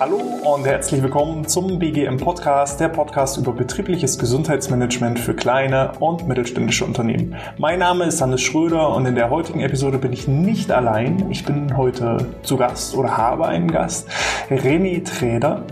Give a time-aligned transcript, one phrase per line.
[0.00, 6.26] Hallo und herzlich willkommen zum BGM Podcast, der Podcast über betriebliches Gesundheitsmanagement für kleine und
[6.26, 7.36] mittelständische Unternehmen.
[7.58, 11.30] Mein Name ist Hannes Schröder und in der heutigen Episode bin ich nicht allein.
[11.30, 14.08] Ich bin heute zu Gast oder habe einen Gast,
[14.48, 15.66] René Träder,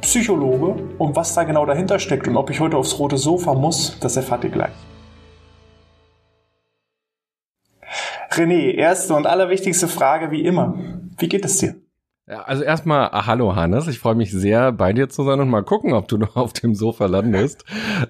[0.00, 0.82] Psychologe.
[0.96, 4.16] Und was da genau dahinter steckt und ob ich heute aufs rote Sofa muss, das
[4.16, 4.87] erfahrt ihr gleich.
[8.38, 10.78] René, erste und allerwichtigste Frage wie immer.
[11.18, 11.74] Wie geht es dir?
[12.30, 15.48] Ja, also erstmal ah, hallo Hannes, ich freue mich sehr bei dir zu sein und
[15.48, 17.64] mal gucken, ob du noch auf dem Sofa landest.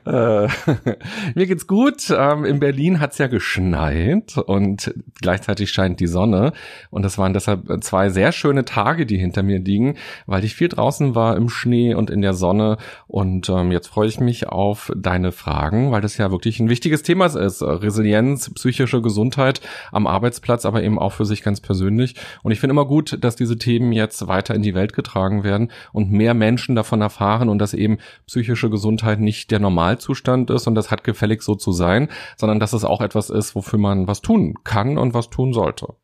[0.06, 0.48] äh,
[1.36, 2.10] mir geht's gut.
[2.10, 6.52] Ähm, in Berlin hat's ja geschneit und gleichzeitig scheint die Sonne
[6.90, 9.94] und das waren deshalb zwei sehr schöne Tage, die hinter mir liegen,
[10.26, 14.08] weil ich viel draußen war im Schnee und in der Sonne und ähm, jetzt freue
[14.08, 17.62] ich mich auf deine Fragen, weil das ja wirklich ein wichtiges Thema ist.
[17.62, 19.60] Resilienz, psychische Gesundheit
[19.92, 23.36] am Arbeitsplatz, aber eben auch für sich ganz persönlich und ich finde immer gut, dass
[23.36, 27.48] diese Themen jetzt jetzt weiter in die Welt getragen werden und mehr Menschen davon erfahren
[27.48, 31.72] und dass eben psychische Gesundheit nicht der Normalzustand ist und das hat gefällig so zu
[31.72, 35.52] sein, sondern dass es auch etwas ist, wofür man was tun kann und was tun
[35.52, 35.94] sollte.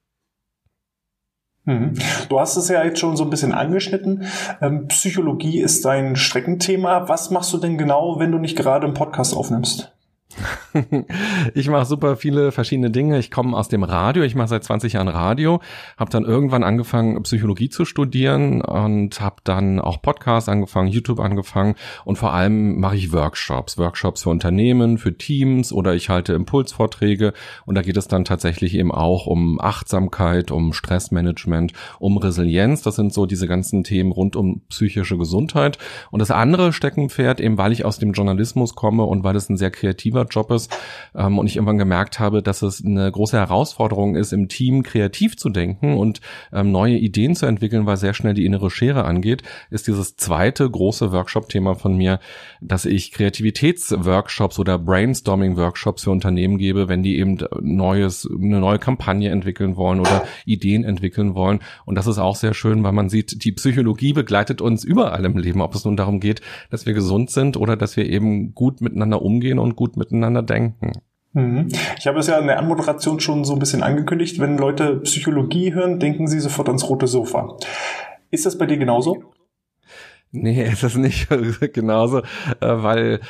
[1.65, 1.95] Mhm.
[2.29, 4.27] Du hast es ja jetzt schon so ein bisschen angeschnitten.
[4.61, 7.09] Ähm, Psychologie ist dein Streckenthema.
[7.09, 9.94] Was machst du denn genau, wenn du nicht gerade einen Podcast aufnimmst?
[11.55, 13.19] ich mache super viele verschiedene Dinge.
[13.19, 14.23] Ich komme aus dem Radio.
[14.23, 15.61] Ich mache seit 20 Jahren Radio.
[15.97, 21.75] Habe dann irgendwann angefangen, Psychologie zu studieren und habe dann auch Podcasts angefangen, YouTube angefangen
[22.05, 23.79] und vor allem mache ich Workshops.
[23.79, 27.33] Workshops für Unternehmen, für Teams oder ich halte Impulsvorträge
[27.67, 32.83] und da geht es dann tatsächlich eben auch um Achtsamkeit, um Stressmanagement, um Resilienz.
[32.83, 35.79] Das sind so diese ganzen Themen rund um psychische Gesundheit.
[36.11, 39.57] Und das andere Steckenpferd, eben weil ich aus dem Journalismus komme und weil es ein
[39.57, 40.77] sehr kreativer Job ist
[41.15, 45.37] ähm, und ich irgendwann gemerkt habe, dass es eine große Herausforderung ist, im Team kreativ
[45.37, 46.21] zu denken und
[46.53, 50.69] ähm, neue Ideen zu entwickeln, weil sehr schnell die innere Schere angeht, ist dieses zweite
[50.69, 52.21] große Workshop-Thema von mir,
[52.61, 59.31] dass ich Kreativitätsworkshops oder Brainstorming-Workshops für Unternehmen gebe, wenn die eben neues, eine neue Kampagne
[59.31, 61.61] entwickeln wollen oder Ideen entwickeln wollen.
[61.85, 65.37] Und das ist auch sehr schön, weil man sieht, die Psychologie begleitet uns überall im
[65.37, 68.81] Leben, ob es nun darum geht, dass wir gesund sind oder dass wir eben gut
[68.81, 70.93] miteinander umgehen und gut miteinander miteinander denken.
[71.33, 71.69] Mhm.
[71.99, 74.39] Ich habe es ja in der Anmoderation schon so ein bisschen angekündigt.
[74.39, 77.57] Wenn Leute Psychologie hören, denken sie sofort ans rote Sofa.
[78.31, 79.33] Ist das bei dir genauso?
[80.31, 81.29] Nee, ist das nicht
[81.73, 82.23] genauso, äh,
[82.61, 83.21] weil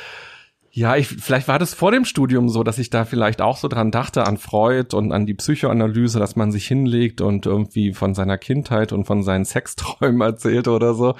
[0.77, 3.69] ja, ich, vielleicht war das vor dem Studium so, dass ich da vielleicht auch so
[3.69, 8.13] dran dachte, an Freud und an die Psychoanalyse, dass man sich hinlegt und irgendwie von
[8.13, 11.15] seiner Kindheit und von seinen Sexträumen erzählt oder so.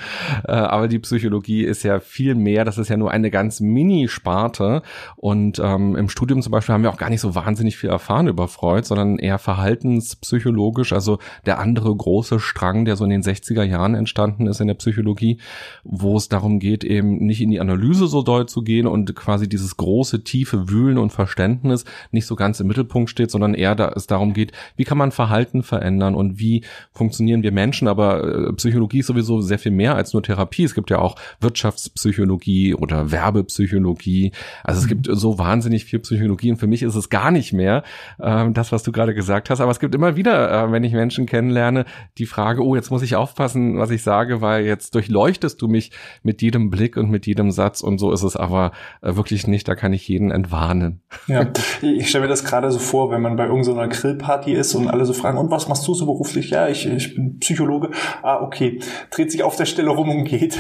[0.45, 4.81] Äh, aber die Psychologie ist ja viel mehr, das ist ja nur eine ganz Mini-Sparte.
[5.15, 8.27] Und ähm, im Studium zum Beispiel haben wir auch gar nicht so wahnsinnig viel erfahren
[8.27, 13.63] über Freud, sondern eher verhaltenspsychologisch, also der andere große Strang, der so in den 60er
[13.63, 15.39] Jahren entstanden ist in der Psychologie,
[15.85, 19.44] wo es darum geht, eben nicht in die Analyse so doll zu gehen und quasi
[19.45, 23.75] quasi dieses große, tiefe Wühlen und Verständnis nicht so ganz im Mittelpunkt steht, sondern eher
[23.75, 27.87] da es darum geht, wie kann man Verhalten verändern und wie funktionieren wir Menschen.
[27.87, 30.63] Aber äh, Psychologie ist sowieso sehr viel mehr als nur Therapie.
[30.63, 34.31] Es gibt ja auch Wirtschaftspsychologie oder Werbepsychologie.
[34.63, 34.89] Also es mhm.
[34.89, 37.83] gibt so wahnsinnig viel Psychologie und für mich ist es gar nicht mehr
[38.19, 39.61] äh, das, was du gerade gesagt hast.
[39.61, 41.85] Aber es gibt immer wieder, äh, wenn ich Menschen kennenlerne,
[42.17, 45.91] die Frage, oh, jetzt muss ich aufpassen, was ich sage, weil jetzt durchleuchtest du mich
[46.23, 49.47] mit jedem Blick und mit jedem Satz und so ist es aber äh, wirklich wirklich
[49.47, 51.01] nicht, da kann ich jeden entwarnen.
[51.27, 51.45] Ja,
[51.81, 55.05] ich stelle mir das gerade so vor, wenn man bei irgendeiner Grillparty ist und alle
[55.05, 56.51] so fragen, und was machst du so beruflich?
[56.51, 57.89] Ja, ich, ich bin Psychologe.
[58.21, 58.79] Ah, okay.
[59.11, 60.57] Dreht sich auf der Stelle rum und geht.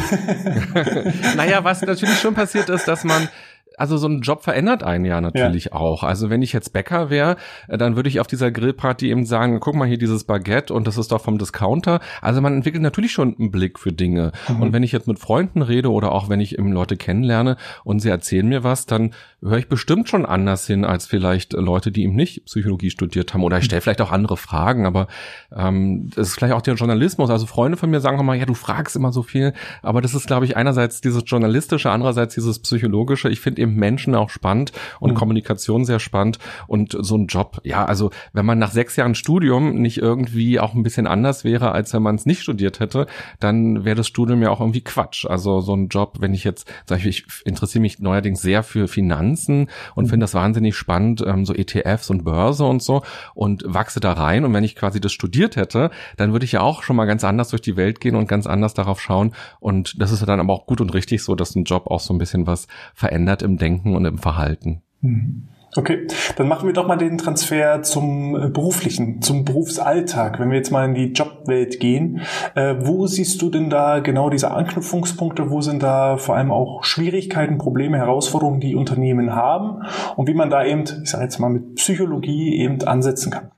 [1.37, 3.29] naja, was natürlich schon passiert ist, dass man
[3.77, 5.73] also so ein Job verändert einen ja natürlich ja.
[5.73, 6.03] auch.
[6.03, 7.37] Also wenn ich jetzt Bäcker wäre,
[7.67, 10.87] äh, dann würde ich auf dieser Grillparty eben sagen, guck mal hier dieses Baguette und
[10.87, 11.99] das ist doch vom Discounter.
[12.21, 14.31] Also man entwickelt natürlich schon einen Blick für Dinge.
[14.47, 14.61] Mhm.
[14.61, 17.99] Und wenn ich jetzt mit Freunden rede oder auch wenn ich eben Leute kennenlerne und
[17.99, 22.03] sie erzählen mir was, dann höre ich bestimmt schon anders hin als vielleicht Leute, die
[22.03, 23.43] eben nicht Psychologie studiert haben.
[23.43, 25.07] Oder ich stelle vielleicht auch andere Fragen, aber
[25.55, 27.29] ähm, das ist vielleicht auch der Journalismus.
[27.29, 30.27] Also Freunde von mir sagen immer, ja, du fragst immer so viel, aber das ist,
[30.27, 33.29] glaube ich, einerseits dieses Journalistische, andererseits dieses Psychologische.
[33.29, 35.15] Ich finde eben Menschen auch spannend und mhm.
[35.15, 37.59] Kommunikation sehr spannend und so ein Job.
[37.63, 41.71] Ja, also wenn man nach sechs Jahren Studium nicht irgendwie auch ein bisschen anders wäre,
[41.71, 43.07] als wenn man es nicht studiert hätte,
[43.39, 45.25] dann wäre das Studium ja auch irgendwie Quatsch.
[45.25, 48.87] Also so ein Job, wenn ich jetzt, sag ich, ich interessiere mich neuerdings sehr für
[48.87, 50.09] Finanzen und mhm.
[50.09, 53.03] finde das wahnsinnig spannend, ähm, so ETFs und Börse und so
[53.33, 54.45] und wachse da rein.
[54.45, 57.23] Und wenn ich quasi das studiert hätte, dann würde ich ja auch schon mal ganz
[57.23, 59.33] anders durch die Welt gehen und ganz anders darauf schauen.
[59.59, 62.13] Und das ist dann aber auch gut und richtig so, dass ein Job auch so
[62.13, 64.81] ein bisschen was verändert im Denken und im Verhalten.
[65.01, 65.47] Mhm.
[65.77, 66.07] Okay,
[66.37, 70.39] dann machen wir doch mal den Transfer zum äh, beruflichen, zum Berufsalltag.
[70.39, 72.21] Wenn wir jetzt mal in die Jobwelt gehen,
[72.55, 75.51] äh, wo siehst du denn da genau diese Anknüpfungspunkte?
[75.51, 79.85] Wo sind da vor allem auch Schwierigkeiten, Probleme, Herausforderungen, die Unternehmen haben
[80.15, 83.51] und wie man da eben, ich sage jetzt mal mit Psychologie eben ansetzen kann?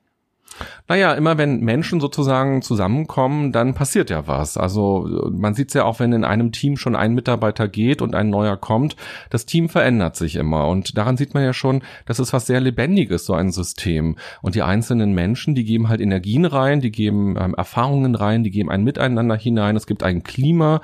[0.90, 4.56] Naja, immer wenn Menschen sozusagen zusammenkommen, dann passiert ja was.
[4.56, 8.16] Also man sieht es ja auch, wenn in einem Team schon ein Mitarbeiter geht und
[8.16, 8.96] ein neuer kommt,
[9.30, 10.70] das Team verändert sich immer.
[10.70, 14.16] Und daran sieht man ja schon, das ist was sehr Lebendiges, so ein System.
[14.42, 18.52] Und die einzelnen Menschen, die geben halt Energien rein, die geben ähm, Erfahrungen rein, die
[18.52, 20.80] geben ein Miteinander hinein, es gibt ein Klima,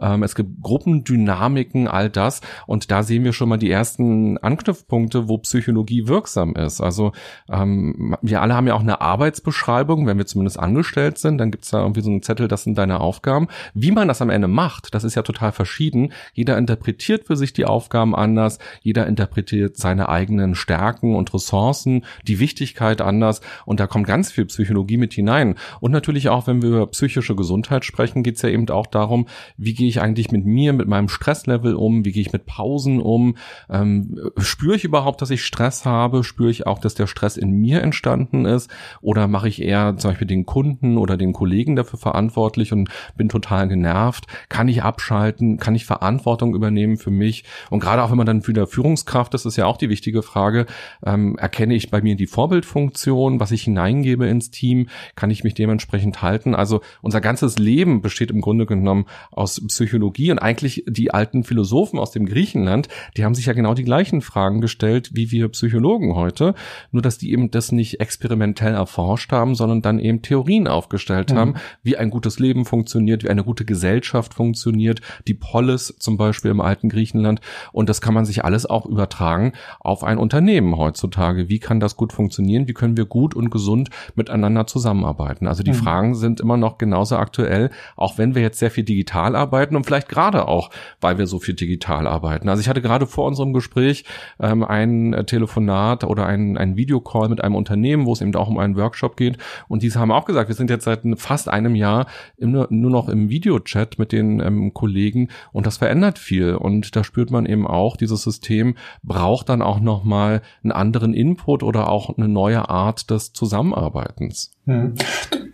[0.00, 2.42] ähm, es gibt Gruppendynamiken, all das.
[2.68, 6.80] Und da sehen wir schon mal die ersten Anknüpfpunkte, wo Psychologie wirksam ist.
[6.80, 7.10] Also
[7.50, 11.50] ähm, wir alle haben ja auch eine Arbeitsbeziehung Arbeitsbeschreibung, wenn wir zumindest angestellt sind, dann
[11.50, 13.48] gibt's da irgendwie so einen Zettel, das sind deine Aufgaben.
[13.74, 16.12] Wie man das am Ende macht, das ist ja total verschieden.
[16.34, 22.40] Jeder interpretiert für sich die Aufgaben anders, jeder interpretiert seine eigenen Stärken und Ressourcen, die
[22.40, 25.56] Wichtigkeit anders und da kommt ganz viel Psychologie mit hinein.
[25.80, 29.74] Und natürlich auch, wenn wir über psychische Gesundheit sprechen, geht's ja eben auch darum, wie
[29.74, 33.36] gehe ich eigentlich mit mir, mit meinem Stresslevel um, wie gehe ich mit Pausen um,
[33.70, 37.50] ähm, spüre ich überhaupt, dass ich Stress habe, spüre ich auch, dass der Stress in
[37.50, 38.70] mir entstanden ist
[39.00, 43.28] oder mache ich eher zum Beispiel den Kunden oder den Kollegen dafür verantwortlich und bin
[43.28, 44.26] total genervt?
[44.48, 45.58] Kann ich abschalten?
[45.58, 47.44] Kann ich Verantwortung übernehmen für mich?
[47.70, 50.66] Und gerade auch wenn man dann wieder Führungskraft ist, ist ja auch die wichtige Frage,
[51.06, 54.88] ähm, erkenne ich bei mir die Vorbildfunktion, was ich hineingebe ins Team?
[55.14, 56.56] Kann ich mich dementsprechend halten?
[56.56, 62.00] Also unser ganzes Leben besteht im Grunde genommen aus Psychologie und eigentlich die alten Philosophen
[62.00, 66.16] aus dem Griechenland, die haben sich ja genau die gleichen Fragen gestellt wie wir Psychologen
[66.16, 66.56] heute,
[66.90, 71.32] nur dass die eben das nicht experimentell erforschen erforscht haben, sondern dann eben Theorien aufgestellt
[71.32, 71.38] mhm.
[71.38, 76.50] haben, wie ein gutes Leben funktioniert, wie eine gute Gesellschaft funktioniert, die Polis zum Beispiel
[76.50, 77.40] im alten Griechenland.
[77.72, 81.48] Und das kann man sich alles auch übertragen auf ein Unternehmen heutzutage.
[81.48, 82.68] Wie kann das gut funktionieren?
[82.68, 85.46] Wie können wir gut und gesund miteinander zusammenarbeiten?
[85.46, 85.76] Also die mhm.
[85.76, 89.84] Fragen sind immer noch genauso aktuell, auch wenn wir jetzt sehr viel digital arbeiten und
[89.84, 90.70] vielleicht gerade auch,
[91.00, 92.48] weil wir so viel digital arbeiten.
[92.48, 94.04] Also ich hatte gerade vor unserem Gespräch
[94.40, 98.58] ähm, ein Telefonat oder ein, ein Videocall mit einem Unternehmen, wo es eben auch um
[98.58, 99.36] einen Workshop geht.
[99.68, 102.06] Und diese haben auch gesagt, wir sind jetzt seit fast einem Jahr
[102.38, 106.54] nur, nur noch im Videochat mit den ähm, Kollegen und das verändert viel.
[106.54, 111.62] Und da spürt man eben auch, dieses System braucht dann auch nochmal einen anderen Input
[111.62, 114.52] oder auch eine neue Art des Zusammenarbeitens.
[114.66, 114.94] Hm.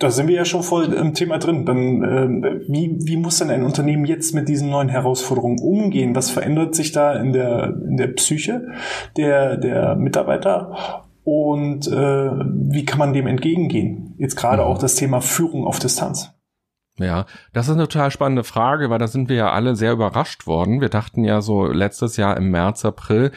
[0.00, 1.64] Da sind wir ja schon voll im Thema drin.
[1.64, 6.16] Dann, äh, wie, wie muss denn ein Unternehmen jetzt mit diesen neuen Herausforderungen umgehen?
[6.16, 8.66] Was verändert sich da in der, in der Psyche
[9.16, 11.04] der, der Mitarbeiter?
[11.24, 12.30] Und äh,
[12.70, 14.14] wie kann man dem entgegengehen?
[14.18, 14.68] Jetzt gerade mhm.
[14.68, 16.30] auch das Thema Führung auf Distanz.
[16.98, 20.46] Ja, das ist eine total spannende Frage, weil da sind wir ja alle sehr überrascht
[20.46, 20.80] worden.
[20.80, 23.32] Wir dachten ja so letztes Jahr im März, April,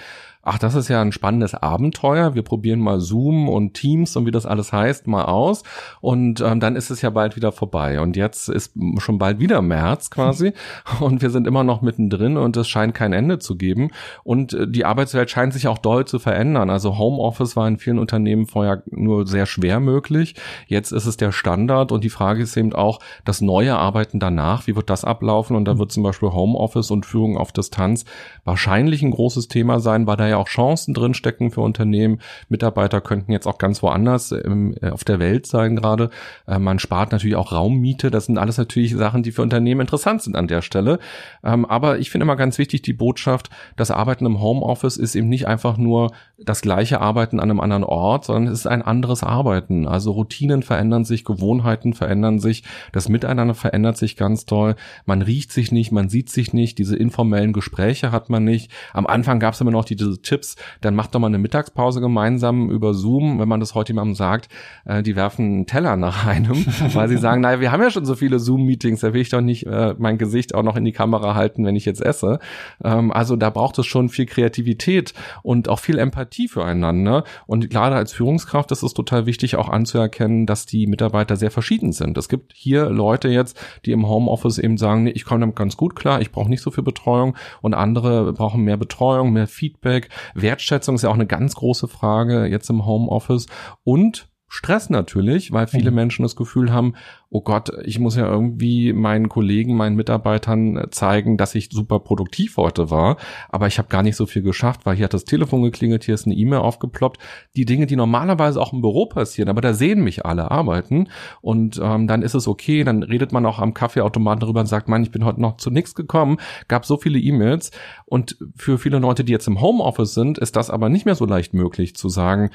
[0.48, 2.34] ach, das ist ja ein spannendes Abenteuer.
[2.34, 5.64] Wir probieren mal Zoom und Teams und wie das alles heißt mal aus.
[6.00, 8.00] Und ähm, dann ist es ja bald wieder vorbei.
[8.00, 10.54] Und jetzt ist schon bald wieder März quasi.
[11.02, 13.90] Und wir sind immer noch mittendrin und es scheint kein Ende zu geben.
[14.24, 16.70] Und äh, die Arbeitswelt scheint sich auch doll zu verändern.
[16.70, 20.36] Also Homeoffice war in vielen Unternehmen vorher nur sehr schwer möglich.
[20.68, 24.66] Jetzt ist es der Standard und die Frage ist eben auch das neue Arbeiten danach.
[24.66, 25.58] Wie wird das ablaufen?
[25.58, 28.06] Und da wird zum Beispiel Homeoffice und Führung auf Distanz
[28.46, 32.20] wahrscheinlich ein großes Thema sein, weil da ja auch Chancen drinstecken für Unternehmen.
[32.50, 36.10] Mitarbeiter könnten jetzt auch ganz woanders ähm, auf der Welt sein gerade.
[36.48, 38.12] Äh, man spart natürlich auch Raummiete.
[38.12, 41.00] Das sind alles natürlich Sachen, die für Unternehmen interessant sind an der Stelle.
[41.44, 45.30] Ähm, aber ich finde immer ganz wichtig die Botschaft, das Arbeiten im Homeoffice ist eben
[45.30, 49.24] nicht einfach nur das gleiche Arbeiten an einem anderen Ort, sondern es ist ein anderes
[49.24, 49.88] Arbeiten.
[49.88, 54.76] Also Routinen verändern sich, Gewohnheiten verändern sich, das Miteinander verändert sich ganz toll.
[55.06, 58.72] Man riecht sich nicht, man sieht sich nicht, diese informellen Gespräche hat man nicht.
[58.94, 62.70] Am Anfang gab es immer noch diese Tipps, dann macht doch mal eine Mittagspause gemeinsam
[62.70, 64.50] über Zoom, wenn man das heute jemandem sagt,
[64.86, 68.06] äh, die werfen einen Teller nach einem, weil sie sagen, naja, wir haben ja schon
[68.06, 70.92] so viele Zoom-Meetings, da will ich doch nicht äh, mein Gesicht auch noch in die
[70.92, 72.40] Kamera halten, wenn ich jetzt esse.
[72.84, 77.24] Ähm, also da braucht es schon viel Kreativität und auch viel Empathie füreinander.
[77.46, 81.92] Und gerade als Führungskraft ist es total wichtig, auch anzuerkennen, dass die Mitarbeiter sehr verschieden
[81.92, 82.18] sind.
[82.18, 85.78] Es gibt hier Leute jetzt, die im Homeoffice eben sagen, nee, ich komme damit ganz
[85.78, 90.07] gut klar, ich brauche nicht so viel Betreuung und andere brauchen mehr Betreuung, mehr Feedback,
[90.34, 93.48] Wertschätzung ist ja auch eine ganz große Frage jetzt im Homeoffice.
[93.84, 95.96] Und Stress natürlich, weil viele mhm.
[95.96, 96.94] Menschen das Gefühl haben,
[97.30, 102.56] oh Gott, ich muss ja irgendwie meinen Kollegen, meinen Mitarbeitern zeigen, dass ich super produktiv
[102.56, 103.18] heute war,
[103.50, 106.14] aber ich habe gar nicht so viel geschafft, weil hier hat das Telefon geklingelt, hier
[106.14, 107.20] ist eine E-Mail aufgeploppt.
[107.58, 111.10] Die Dinge, die normalerweise auch im Büro passieren, aber da sehen mich alle arbeiten
[111.42, 114.88] und ähm, dann ist es okay, dann redet man auch am Kaffeeautomaten darüber und sagt,
[114.88, 116.38] Mann, ich bin heute noch zu nichts gekommen,
[116.70, 117.72] gab so viele E-Mails
[118.06, 121.26] und für viele Leute, die jetzt im Homeoffice sind, ist das aber nicht mehr so
[121.26, 122.52] leicht möglich zu sagen,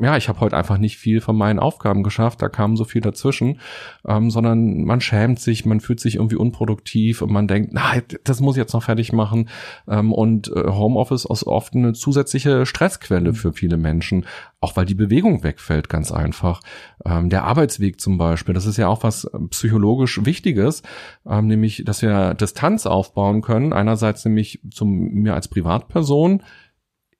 [0.00, 3.00] ja, ich habe heute einfach nicht viel von meinen Aufgaben geschafft, da kam so viel
[3.00, 3.58] dazwischen
[4.06, 8.40] ähm, sondern man schämt sich, man fühlt sich irgendwie unproduktiv und man denkt, na, das
[8.40, 9.48] muss ich jetzt noch fertig machen.
[9.88, 14.26] Ähm, und äh, Homeoffice ist oft eine zusätzliche Stressquelle für viele Menschen,
[14.60, 16.60] auch weil die Bewegung wegfällt, ganz einfach.
[17.04, 20.82] Ähm, der Arbeitsweg zum Beispiel, das ist ja auch was äh, psychologisch Wichtiges,
[21.26, 23.72] ähm, nämlich, dass wir Distanz aufbauen können.
[23.72, 26.42] Einerseits nämlich zum mir als Privatperson,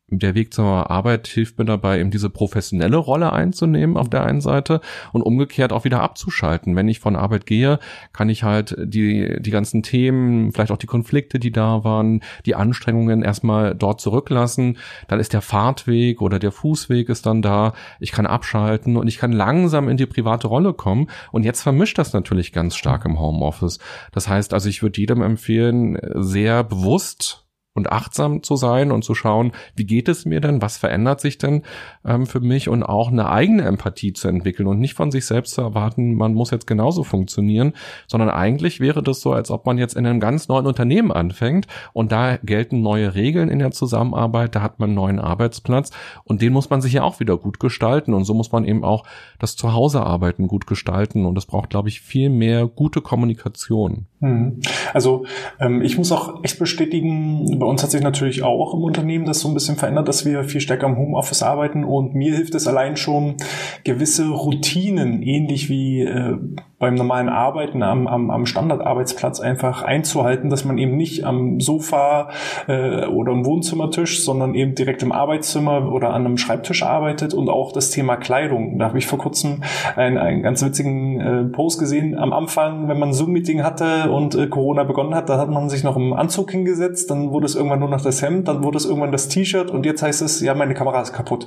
[0.08, 4.42] der Weg zur Arbeit hilft mir dabei, eben diese professionelle Rolle einzunehmen auf der einen
[4.42, 4.80] Seite
[5.12, 6.76] und umgekehrt auch wieder abzuschalten.
[6.76, 7.78] Wenn ich von Arbeit gehe,
[8.12, 12.54] kann ich halt die, die ganzen Themen, vielleicht auch die Konflikte, die da waren, die
[12.54, 14.76] Anstrengungen erstmal dort zurücklassen.
[15.08, 17.72] Dann ist der Fahrtweg oder der Fußweg ist dann da.
[17.98, 21.08] Ich kann abschalten und ich kann langsam in die private Rolle kommen.
[21.32, 23.78] Und jetzt vermischt das natürlich ganz stark im Homeoffice.
[24.12, 27.43] Das heißt also, ich würde jedem empfehlen, sehr bewusst
[27.74, 31.38] und achtsam zu sein und zu schauen, wie geht es mir denn, was verändert sich
[31.38, 31.62] denn
[32.04, 35.54] ähm, für mich und auch eine eigene Empathie zu entwickeln und nicht von sich selbst
[35.54, 37.72] zu erwarten, man muss jetzt genauso funktionieren,
[38.06, 41.66] sondern eigentlich wäre das so, als ob man jetzt in einem ganz neuen Unternehmen anfängt
[41.92, 45.90] und da gelten neue Regeln in der Zusammenarbeit, da hat man einen neuen Arbeitsplatz
[46.22, 48.84] und den muss man sich ja auch wieder gut gestalten und so muss man eben
[48.84, 49.04] auch
[49.40, 54.06] das Zuhausearbeiten gut gestalten und das braucht, glaube ich, viel mehr gute Kommunikation.
[54.20, 54.60] Hm.
[54.92, 55.26] Also
[55.58, 59.40] ähm, ich muss auch echt bestätigen, bei uns hat sich natürlich auch im Unternehmen das
[59.40, 61.82] so ein bisschen verändert, dass wir viel stärker im Homeoffice arbeiten.
[61.82, 63.38] Und mir hilft es allein schon,
[63.84, 66.36] gewisse Routinen, ähnlich wie äh,
[66.84, 72.28] beim normalen Arbeiten am, am, am Standardarbeitsplatz einfach einzuhalten, dass man eben nicht am Sofa
[72.66, 77.48] äh, oder am Wohnzimmertisch, sondern eben direkt im Arbeitszimmer oder an einem Schreibtisch arbeitet und
[77.48, 78.78] auch das Thema Kleidung.
[78.78, 79.62] Da habe ich vor kurzem
[79.96, 82.18] einen, einen ganz witzigen äh, Post gesehen.
[82.18, 85.84] Am Anfang, wenn man Zoom-Meeting hatte und äh, Corona begonnen hat, da hat man sich
[85.84, 88.84] noch im Anzug hingesetzt, dann wurde es irgendwann nur noch das Hemd, dann wurde es
[88.84, 91.46] irgendwann das T-Shirt und jetzt heißt es, ja, meine Kamera ist kaputt.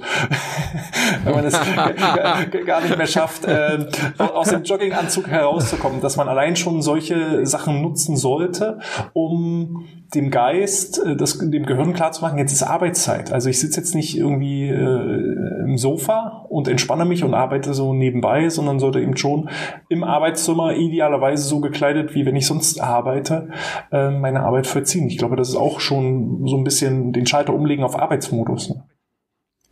[1.24, 1.54] wenn man es
[2.66, 3.86] gar nicht mehr schafft, äh,
[4.18, 8.80] aus dem Jogginganzug herauszukommen, dass man allein schon solche Sachen nutzen sollte,
[9.14, 13.32] um dem Geist, äh, das, dem Gehirn klarzumachen, jetzt ist Arbeitszeit.
[13.32, 17.94] Also ich sitze jetzt nicht irgendwie äh, im Sofa und entspanne mich und arbeite so
[17.94, 19.50] nebenbei, sondern sollte eben schon
[19.90, 23.50] im Arbeitszimmer idealerweise so gekleidet, wie wenn ich sonst arbeite,
[23.92, 25.08] äh, meine Arbeit vollziehen.
[25.08, 28.70] Ich glaube, das ist auch schon so ein bisschen den Schalter umlegen auf Arbeitsmodus.
[28.70, 28.84] Ne?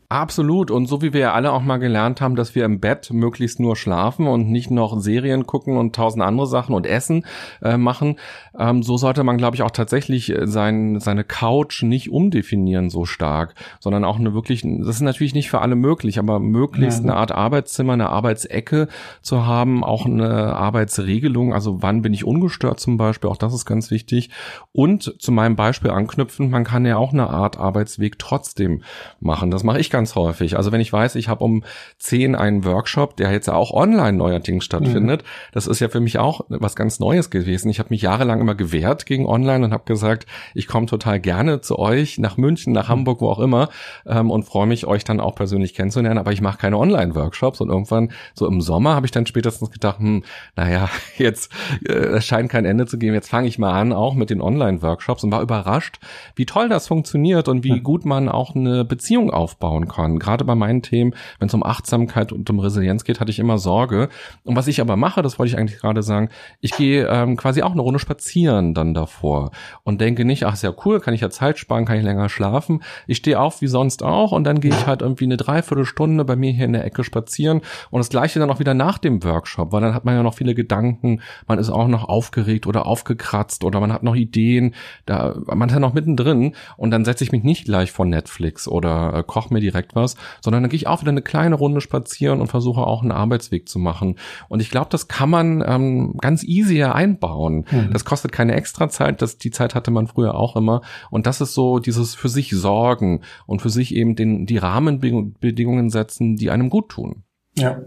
[0.09, 0.69] Absolut.
[0.69, 3.59] Und so wie wir ja alle auch mal gelernt haben, dass wir im Bett möglichst
[3.59, 7.25] nur schlafen und nicht noch Serien gucken und tausend andere Sachen und Essen
[7.63, 8.17] äh, machen,
[8.57, 13.05] ähm, so sollte man, glaube ich, auch tatsächlich äh, sein, seine Couch nicht umdefinieren so
[13.05, 17.09] stark, sondern auch eine wirklich, das ist natürlich nicht für alle möglich, aber möglichst ja.
[17.09, 18.87] eine Art Arbeitszimmer, eine Arbeitsecke
[19.23, 23.65] zu haben, auch eine Arbeitsregelung, also wann bin ich ungestört zum Beispiel, auch das ist
[23.65, 24.29] ganz wichtig.
[24.71, 28.83] Und zu meinem Beispiel anknüpfen, man kann ja auch eine Art Arbeitsweg trotzdem
[29.19, 29.49] machen.
[29.49, 30.57] Das mache ich ganz häufig.
[30.57, 31.63] Also wenn ich weiß, ich habe um
[31.99, 35.27] 10 einen Workshop, der jetzt auch online neuerdings stattfindet, mhm.
[35.53, 37.69] das ist ja für mich auch was ganz Neues gewesen.
[37.69, 41.61] Ich habe mich jahrelang immer gewehrt gegen online und habe gesagt, ich komme total gerne
[41.61, 43.69] zu euch nach München, nach Hamburg, wo auch immer
[44.05, 47.69] ähm, und freue mich, euch dann auch persönlich kennenzulernen, aber ich mache keine Online-Workshops und
[47.69, 50.25] irgendwann so im Sommer habe ich dann spätestens gedacht, hm,
[50.57, 51.53] naja, jetzt
[51.87, 55.23] äh, scheint kein Ende zu geben, jetzt fange ich mal an, auch mit den Online-Workshops
[55.23, 55.99] und war überrascht,
[56.35, 60.19] wie toll das funktioniert und wie gut man auch eine Beziehung aufbauen aufbauen kann.
[60.19, 63.57] Gerade bei meinen Themen, wenn es um Achtsamkeit und um Resilienz geht, hatte ich immer
[63.57, 64.09] Sorge.
[64.43, 66.29] Und was ich aber mache, das wollte ich eigentlich gerade sagen,
[66.61, 69.51] ich gehe ähm, quasi auch eine Runde spazieren dann davor
[69.83, 72.29] und denke nicht, ach, ist ja cool, kann ich ja Zeit sparen, kann ich länger
[72.29, 72.81] schlafen.
[73.07, 76.35] Ich stehe auf wie sonst auch und dann gehe ich halt irgendwie eine Dreiviertelstunde bei
[76.35, 77.61] mir hier in der Ecke spazieren
[77.91, 80.35] und das gleiche dann auch wieder nach dem Workshop, weil dann hat man ja noch
[80.35, 84.73] viele Gedanken, man ist auch noch aufgeregt oder aufgekratzt oder man hat noch Ideen,
[85.05, 88.67] da man ist ja noch mittendrin und dann setze ich mich nicht gleich vor Netflix
[88.67, 91.55] oder äh, koche mir die direkt was, sondern dann gehe ich auch wieder eine kleine
[91.55, 94.15] Runde spazieren und versuche auch einen Arbeitsweg zu machen.
[94.47, 97.65] Und ich glaube, das kann man ähm, ganz easy einbauen.
[97.69, 97.91] Mhm.
[97.91, 100.81] Das kostet keine extra Zeit, das, die Zeit hatte man früher auch immer.
[101.11, 105.89] Und das ist so dieses für sich sorgen und für sich eben den, die Rahmenbedingungen
[105.89, 107.23] setzen, die einem gut tun.
[107.57, 107.81] Ja.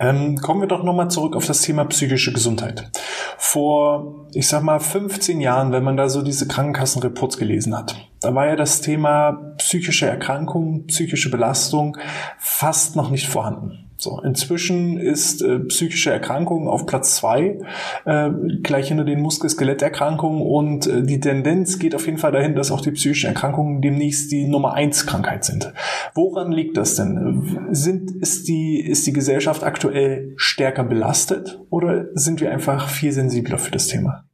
[0.00, 2.90] Ähm, kommen wir doch nochmal zurück auf das Thema psychische Gesundheit.
[3.38, 8.34] Vor, ich sag mal, 15 Jahren, wenn man da so diese Krankenkassenreports gelesen hat, da
[8.34, 11.96] war ja das Thema psychische Erkrankung, psychische Belastung
[12.38, 17.58] fast noch nicht vorhanden So, inzwischen ist äh, psychische Erkrankung auf Platz zwei,
[18.04, 18.30] äh,
[18.62, 22.82] gleich hinter den Muskel-Skeletterkrankungen und äh, die Tendenz geht auf jeden Fall dahin, dass auch
[22.82, 25.72] die psychischen Erkrankungen demnächst die Nummer eins Krankheit sind.
[26.14, 27.68] Woran liegt das denn?
[27.70, 33.56] Sind, ist die, ist die Gesellschaft aktuell stärker belastet oder sind wir einfach viel sensibler
[33.56, 34.26] für das Thema?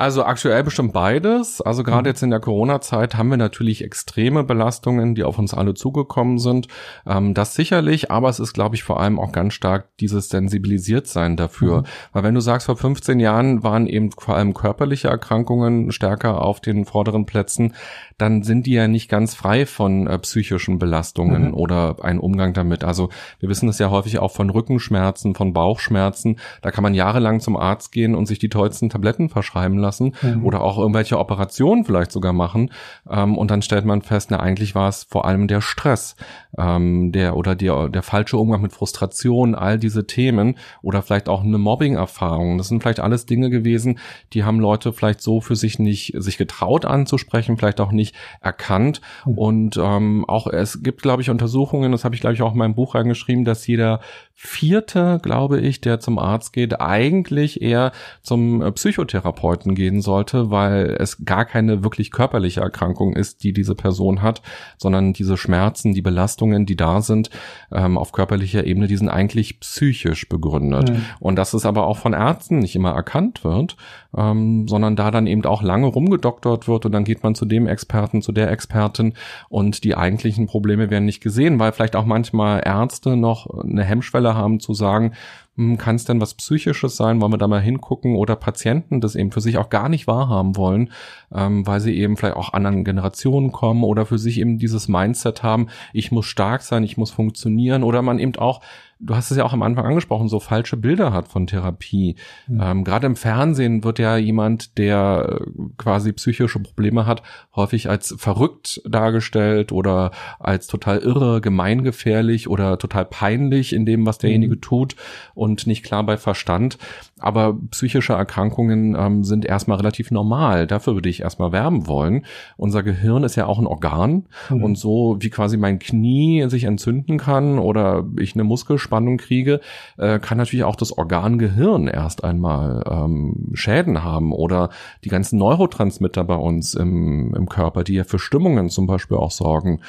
[0.00, 1.60] Also aktuell bestimmt beides.
[1.60, 2.12] Also gerade mhm.
[2.12, 6.68] jetzt in der Corona-Zeit haben wir natürlich extreme Belastungen, die auf uns alle zugekommen sind.
[7.06, 11.36] Ähm, das sicherlich, aber es ist, glaube ich, vor allem auch ganz stark dieses Sensibilisiertsein
[11.36, 11.82] dafür.
[11.82, 11.84] Mhm.
[12.14, 16.60] Weil wenn du sagst, vor 15 Jahren waren eben vor allem körperliche Erkrankungen stärker auf
[16.60, 17.74] den vorderen Plätzen,
[18.16, 21.54] dann sind die ja nicht ganz frei von äh, psychischen Belastungen mhm.
[21.54, 22.84] oder ein Umgang damit.
[22.84, 26.38] Also wir wissen es ja häufig auch von Rückenschmerzen, von Bauchschmerzen.
[26.62, 30.44] Da kann man jahrelang zum Arzt gehen und sich die tollsten Tabletten verschreiben lassen mhm.
[30.44, 32.70] oder auch irgendwelche Operationen vielleicht sogar machen.
[33.08, 36.16] Ähm, und dann stellt man fest, na eigentlich war es vor allem der Stress,
[36.58, 41.42] ähm, der oder der, der falsche Umgang mit Frustration, all diese Themen oder vielleicht auch
[41.42, 42.58] eine Mobbing-Erfahrung.
[42.58, 43.98] Das sind vielleicht alles Dinge gewesen,
[44.32, 48.14] die haben Leute vielleicht so für sich nicht sich getraut anzusprechen, vielleicht auch nicht nicht
[48.40, 49.00] erkannt.
[49.24, 49.38] Mhm.
[49.38, 52.58] Und ähm, auch es gibt, glaube ich, Untersuchungen, das habe ich, glaube ich, auch in
[52.58, 54.00] meinem Buch reingeschrieben, dass jeder
[54.42, 57.92] vierte, glaube ich, der zum Arzt geht, eigentlich eher
[58.22, 63.74] zum äh, Psychotherapeuten gehen sollte, weil es gar keine wirklich körperliche Erkrankung ist, die diese
[63.74, 64.40] Person hat,
[64.78, 67.28] sondern diese Schmerzen, die Belastungen, die da sind
[67.70, 70.88] ähm, auf körperlicher Ebene, die sind eigentlich psychisch begründet.
[70.90, 71.04] Mhm.
[71.18, 73.76] Und dass es aber auch von Ärzten nicht immer erkannt wird,
[74.16, 77.66] ähm, sondern da dann eben auch lange rumgedoktert wird und dann geht man zu dem
[77.66, 79.12] Experten, zu der Expertin
[79.50, 84.29] und die eigentlichen Probleme werden nicht gesehen, weil vielleicht auch manchmal Ärzte noch eine Hemmschwelle
[84.30, 85.12] Hemmschwelle haben zu sagen,
[85.56, 88.16] hm, kann es denn was Psychisches sein, wollen wir da mal hingucken?
[88.16, 90.90] Oder Patienten das eben für sich auch gar nicht wahrhaben wollen,
[91.34, 95.42] ähm, weil sie eben vielleicht auch anderen Generationen kommen oder für sich eben dieses Mindset
[95.42, 97.82] haben, ich muss stark sein, ich muss funktionieren.
[97.82, 98.60] Oder man eben auch
[99.00, 102.16] du hast es ja auch am Anfang angesprochen, so falsche Bilder hat von Therapie.
[102.46, 102.60] Mhm.
[102.62, 105.44] Ähm, Gerade im Fernsehen wird ja jemand, der äh,
[105.78, 107.22] quasi psychische Probleme hat,
[107.56, 114.18] häufig als verrückt dargestellt oder als total irre, gemeingefährlich oder total peinlich in dem, was
[114.18, 114.60] derjenige mhm.
[114.60, 114.96] tut
[115.34, 116.78] und nicht klar bei Verstand.
[117.18, 120.66] Aber psychische Erkrankungen ähm, sind erstmal relativ normal.
[120.66, 122.26] Dafür würde ich erstmal werben wollen.
[122.56, 124.62] Unser Gehirn ist ja auch ein Organ mhm.
[124.62, 129.60] und so wie quasi mein Knie sich entzünden kann oder ich eine Muskelspannung kriege,
[129.96, 134.70] äh, kann natürlich auch das Organ Gehirn erst einmal ähm, Schäden haben oder
[135.04, 139.30] die ganzen Neurotransmitter bei uns im, im Körper, die ja für Stimmungen zum Beispiel auch
[139.30, 139.80] sorgen.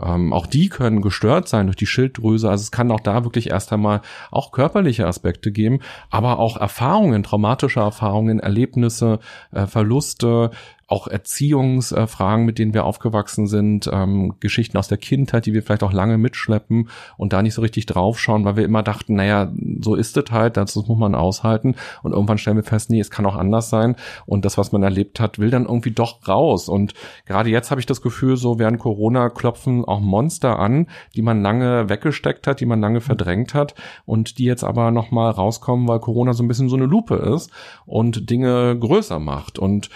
[0.00, 2.48] Ähm, auch die können gestört sein durch die Schilddrüse.
[2.48, 5.80] Also es kann auch da wirklich erst einmal auch körperliche Aspekte geben,
[6.10, 9.18] aber auch Erfahrungen, traumatische Erfahrungen, Erlebnisse,
[9.52, 10.50] äh, Verluste,
[10.88, 15.82] auch Erziehungsfragen, mit denen wir aufgewachsen sind, ähm, Geschichten aus der Kindheit, die wir vielleicht
[15.82, 19.94] auch lange mitschleppen und da nicht so richtig draufschauen, weil wir immer dachten, naja, so
[19.94, 21.76] ist es halt, das muss man aushalten.
[22.02, 23.96] Und irgendwann stellen wir fest, nee, es kann auch anders sein.
[24.24, 26.70] Und das, was man erlebt hat, will dann irgendwie doch raus.
[26.70, 26.94] Und
[27.26, 31.42] gerade jetzt habe ich das Gefühl, so während Corona klopfen auch Monster an, die man
[31.42, 33.74] lange weggesteckt hat, die man lange verdrängt hat
[34.04, 37.50] und die jetzt aber nochmal rauskommen, weil Corona so ein bisschen so eine Lupe ist
[37.86, 39.58] und Dinge größer macht.
[39.58, 39.90] Und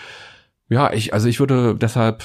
[0.69, 2.25] ja, ich, also ich würde deshalb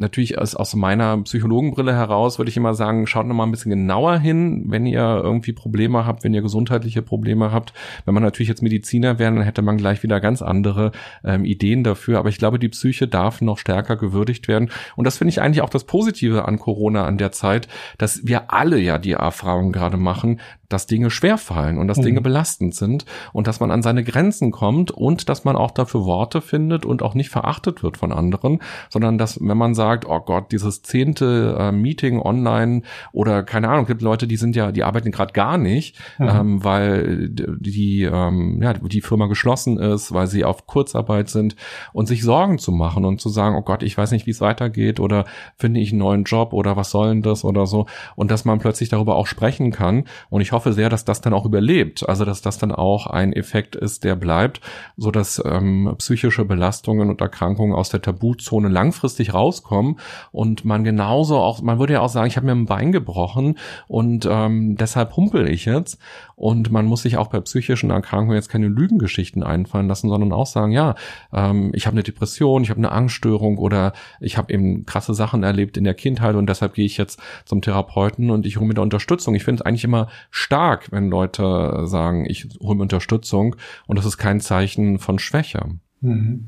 [0.00, 3.70] natürlich aus, aus meiner Psychologenbrille heraus würde ich immer sagen, schaut noch mal ein bisschen
[3.70, 7.72] genauer hin, wenn ihr irgendwie Probleme habt, wenn ihr gesundheitliche Probleme habt.
[8.04, 10.92] Wenn man natürlich jetzt Mediziner wäre, dann hätte man gleich wieder ganz andere
[11.24, 12.18] ähm, Ideen dafür.
[12.18, 14.70] Aber ich glaube, die Psyche darf noch stärker gewürdigt werden.
[14.96, 18.52] Und das finde ich eigentlich auch das Positive an Corona an der Zeit, dass wir
[18.52, 22.04] alle ja die Erfahrung gerade machen, dass Dinge schwerfallen und dass mhm.
[22.04, 26.06] Dinge belastend sind und dass man an seine Grenzen kommt und dass man auch dafür
[26.06, 30.20] Worte findet und auch nicht verachtet wird von anderen, sondern dass, wenn man sagt, oh
[30.20, 34.84] Gott, dieses zehnte äh, Meeting online oder keine Ahnung, gibt Leute, die sind ja, die
[34.84, 36.28] arbeiten gerade gar nicht, mhm.
[36.28, 41.56] ähm, weil die, ähm, ja, die Firma geschlossen ist, weil sie auf Kurzarbeit sind
[41.92, 44.40] und sich Sorgen zu machen und zu sagen, oh Gott, ich weiß nicht, wie es
[44.40, 45.24] weitergeht oder
[45.56, 48.60] finde ich einen neuen Job oder was soll denn das oder so und dass man
[48.60, 52.06] plötzlich darüber auch sprechen kann und ich hoffe, hoffe sehr, dass das dann auch überlebt.
[52.06, 54.60] Also dass das dann auch ein Effekt ist, der bleibt,
[54.98, 59.98] so dass ähm, psychische Belastungen und Erkrankungen aus der Tabuzone langfristig rauskommen
[60.32, 63.56] und man genauso auch, man würde ja auch sagen, ich habe mir ein Bein gebrochen
[63.88, 65.98] und ähm, deshalb humpel ich jetzt
[66.36, 70.46] und man muss sich auch bei psychischen Erkrankungen jetzt keine Lügengeschichten einfallen lassen, sondern auch
[70.46, 70.94] sagen, ja,
[71.32, 75.42] ähm, ich habe eine Depression, ich habe eine Angststörung oder ich habe eben krasse Sachen
[75.42, 78.74] erlebt in der Kindheit und deshalb gehe ich jetzt zum Therapeuten und ich hole mir
[78.74, 79.34] da Unterstützung.
[79.34, 80.08] Ich finde es eigentlich immer
[80.50, 83.54] stark, wenn Leute sagen, ich hole mir Unterstützung
[83.86, 85.78] und das ist kein Zeichen von Schwäche.
[86.02, 86.46] Mhm.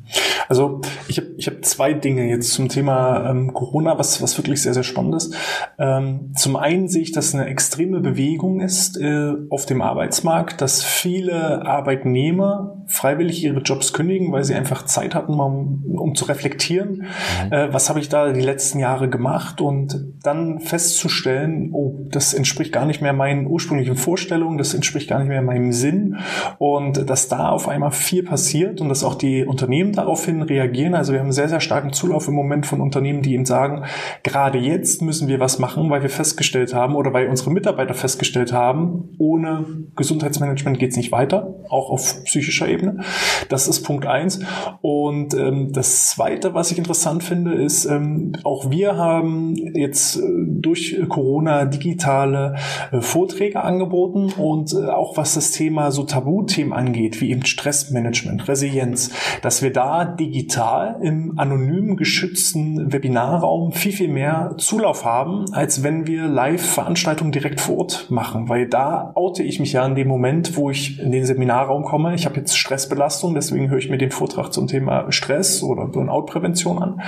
[0.49, 4.63] Also ich habe ich hab zwei Dinge jetzt zum Thema ähm, Corona, was, was wirklich
[4.63, 5.35] sehr, sehr spannend ist.
[5.79, 10.83] Ähm, zum einen sehe ich, dass eine extreme Bewegung ist äh, auf dem Arbeitsmarkt, dass
[10.83, 17.07] viele Arbeitnehmer freiwillig ihre Jobs kündigen, weil sie einfach Zeit hatten, um, um zu reflektieren,
[17.47, 17.53] mhm.
[17.53, 22.73] äh, was habe ich da die letzten Jahre gemacht und dann festzustellen, oh, das entspricht
[22.73, 26.17] gar nicht mehr meinen ursprünglichen Vorstellungen, das entspricht gar nicht mehr meinem Sinn
[26.59, 30.95] und dass da auf einmal viel passiert und dass auch die Unternehmen daraufhin reagieren.
[30.95, 33.85] Also wir haben einen sehr, sehr starken Zulauf im Moment von Unternehmen, die eben sagen,
[34.23, 38.53] gerade jetzt müssen wir was machen, weil wir festgestellt haben oder weil unsere Mitarbeiter festgestellt
[38.53, 39.65] haben, ohne
[39.97, 43.01] Gesundheitsmanagement geht es nicht weiter, auch auf psychischer Ebene.
[43.49, 44.41] Das ist Punkt eins.
[44.81, 50.23] Und ähm, das Zweite, was ich interessant finde, ist, ähm, auch wir haben jetzt äh,
[50.47, 52.57] durch Corona digitale
[52.91, 58.49] äh, Vorträge angeboten und äh, auch was das Thema so Tabuthemen angeht, wie eben Stressmanagement,
[58.49, 65.83] Resilienz, dass wir da digital im anonymen geschützten Webinarraum viel, viel mehr Zulauf haben, als
[65.83, 70.09] wenn wir Live-Veranstaltungen direkt vor Ort machen, weil da oute ich mich ja in dem
[70.09, 72.15] Moment, wo ich in den Seminarraum komme.
[72.15, 76.83] Ich habe jetzt Stressbelastung, deswegen höre ich mir den Vortrag zum Thema Stress oder Burnout-Prävention
[76.83, 77.01] an.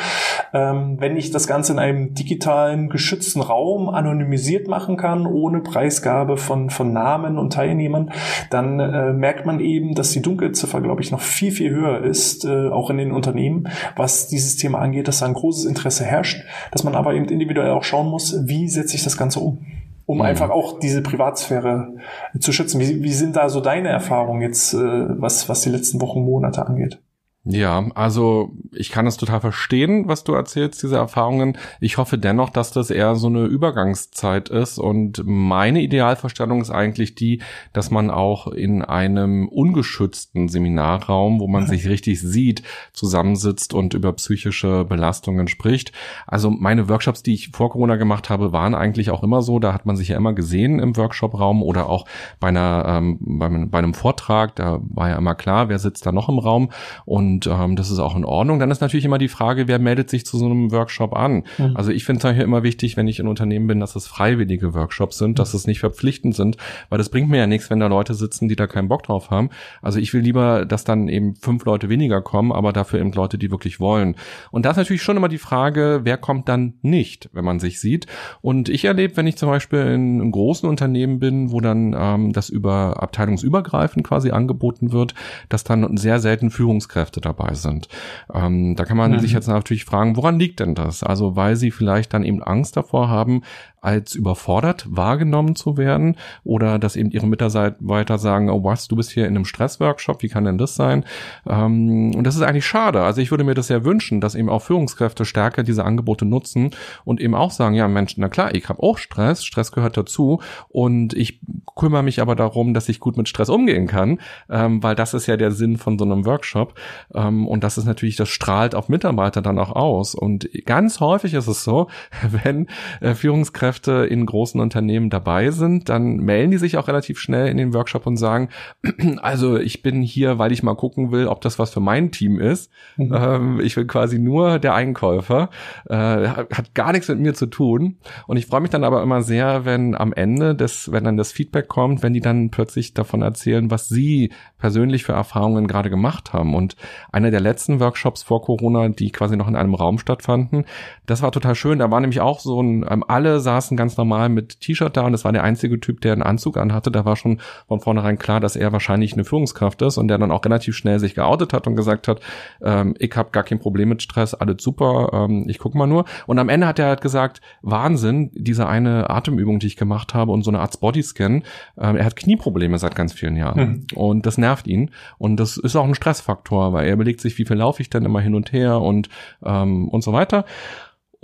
[0.53, 6.37] Ähm, wenn ich das Ganze in einem digitalen, geschützten Raum anonymisiert machen kann, ohne Preisgabe
[6.37, 8.11] von, von Namen und Teilnehmern,
[8.51, 12.14] dann äh, merkt man eben, dass die Dunkelziffer, glaube ich, noch viel, viel höher ist,
[12.45, 16.45] äh, auch in den Unternehmen, was dieses Thema angeht, dass da ein großes Interesse herrscht,
[16.71, 19.67] dass man aber eben individuell auch schauen muss, wie setze ich das Ganze um
[20.07, 20.25] um mhm.
[20.25, 21.95] einfach auch diese Privatsphäre
[22.39, 22.81] zu schützen.
[22.81, 26.67] Wie, wie sind da so deine Erfahrungen jetzt, äh, was, was die letzten Wochen, Monate
[26.67, 27.01] angeht?
[27.47, 31.59] Ja, also ich kann es total verstehen, was du erzählst, diese Erfahrungen.
[31.79, 34.79] Ich hoffe dennoch, dass das eher so eine Übergangszeit ist.
[34.79, 37.43] Und meine Idealvorstellung ist eigentlich die,
[37.75, 42.63] dass man auch in einem ungeschützten Seminarraum, wo man sich richtig sieht,
[42.95, 45.93] zusammensitzt und über psychische Belastungen spricht.
[46.27, 49.59] Also meine Workshops, die ich vor Corona gemacht habe, waren eigentlich auch immer so.
[49.59, 52.07] Da hat man sich ja immer gesehen im Workshopraum oder auch
[52.41, 54.57] bei einer ähm, bei, bei einem Vortrag.
[54.57, 56.71] Da war ja immer klar, wer sitzt da noch im Raum
[57.05, 58.59] und und ähm, das ist auch in Ordnung.
[58.59, 61.43] Dann ist natürlich immer die Frage, wer meldet sich zu so einem Workshop an?
[61.59, 61.77] Mhm.
[61.77, 64.73] Also ich finde es hier immer wichtig, wenn ich in Unternehmen bin, dass es freiwillige
[64.73, 66.57] Workshops sind, dass es nicht verpflichtend sind,
[66.91, 69.31] weil das bringt mir ja nichts, wenn da Leute sitzen, die da keinen Bock drauf
[69.31, 69.51] haben.
[69.83, 73.37] Also ich will lieber, dass dann eben fünf Leute weniger kommen, aber dafür eben Leute,
[73.37, 74.15] die wirklich wollen.
[74.53, 77.81] Und da ist natürlich schon immer die Frage, wer kommt dann nicht, wenn man sich
[77.81, 78.07] sieht.
[78.43, 82.33] Und ich erlebe, wenn ich zum Beispiel in einem großen Unternehmen bin, wo dann ähm,
[82.33, 85.15] das über abteilungsübergreifend quasi angeboten wird,
[85.49, 87.89] dass dann sehr selten Führungskräfte dabei sind.
[88.33, 89.19] Ähm, da kann man mhm.
[89.21, 91.03] sich jetzt natürlich fragen, woran liegt denn das?
[91.03, 93.43] Also weil sie vielleicht dann eben Angst davor haben,
[93.85, 99.11] als überfordert wahrgenommen zu werden oder dass eben ihre Mitarbeiter sagen, oh was, du bist
[99.11, 101.05] hier in einem Stressworkshop, wie kann denn das sein?
[101.47, 103.03] Ähm, und das ist eigentlich schade.
[103.03, 106.71] Also ich würde mir das ja wünschen, dass eben auch Führungskräfte stärker diese Angebote nutzen
[107.05, 110.41] und eben auch sagen, ja Mensch, na klar, ich habe auch Stress, Stress gehört dazu
[110.69, 111.41] und ich
[111.77, 114.19] kümmere mich aber darum, dass ich gut mit Stress umgehen kann,
[114.49, 116.75] ähm, weil das ist ja der Sinn von so einem Workshop
[117.15, 121.35] ähm, und das ist natürlich, das strahlt auf Mitarbeiter dann auch aus und ganz häufig
[121.35, 121.89] ist es so,
[122.31, 122.69] wenn
[123.03, 127.49] äh, Führungskräfte Führungskräfte in großen Unternehmen dabei sind, dann melden die sich auch relativ schnell
[127.49, 128.49] in den Workshop und sagen,
[129.23, 132.41] also ich bin hier, weil ich mal gucken will, ob das was für mein Team
[132.41, 132.71] ist.
[132.97, 133.15] Mhm.
[133.15, 135.51] Ähm, ich bin quasi nur der Einkäufer,
[135.89, 137.99] äh, hat gar nichts mit mir zu tun.
[138.27, 141.33] Und ich freue mich dann aber immer sehr, wenn am Ende des, wenn dann das
[141.33, 146.33] Feedback kommt, wenn die dann plötzlich davon erzählen, was sie persönlich für Erfahrungen gerade gemacht
[146.33, 146.55] haben.
[146.55, 146.77] Und
[147.13, 150.65] einer der letzten Workshops vor Corona, die quasi noch in einem Raum stattfanden,
[151.07, 151.79] das war total schön.
[151.79, 155.03] Da war nämlich auch so ein, ähm, alle saßen saßen ganz normal mit T-Shirt da
[155.03, 156.91] und das war der einzige Typ, der einen Anzug anhatte.
[156.91, 160.31] Da war schon von vornherein klar, dass er wahrscheinlich eine Führungskraft ist und der dann
[160.31, 162.21] auch relativ schnell sich geoutet hat und gesagt hat,
[162.63, 166.05] ähm, ich habe gar kein Problem mit Stress, alles super, ähm, ich guck mal nur.
[166.27, 170.33] Und am Ende hat er halt gesagt, Wahnsinn, diese eine Atemübung, die ich gemacht habe
[170.33, 171.43] und so eine Art Bodyscan,
[171.79, 173.87] ähm, er hat Knieprobleme seit ganz vielen Jahren hm.
[173.95, 177.45] und das nervt ihn und das ist auch ein Stressfaktor, weil er überlegt sich, wie
[177.45, 179.09] viel laufe ich denn immer hin und her und
[179.45, 180.45] ähm, und so weiter.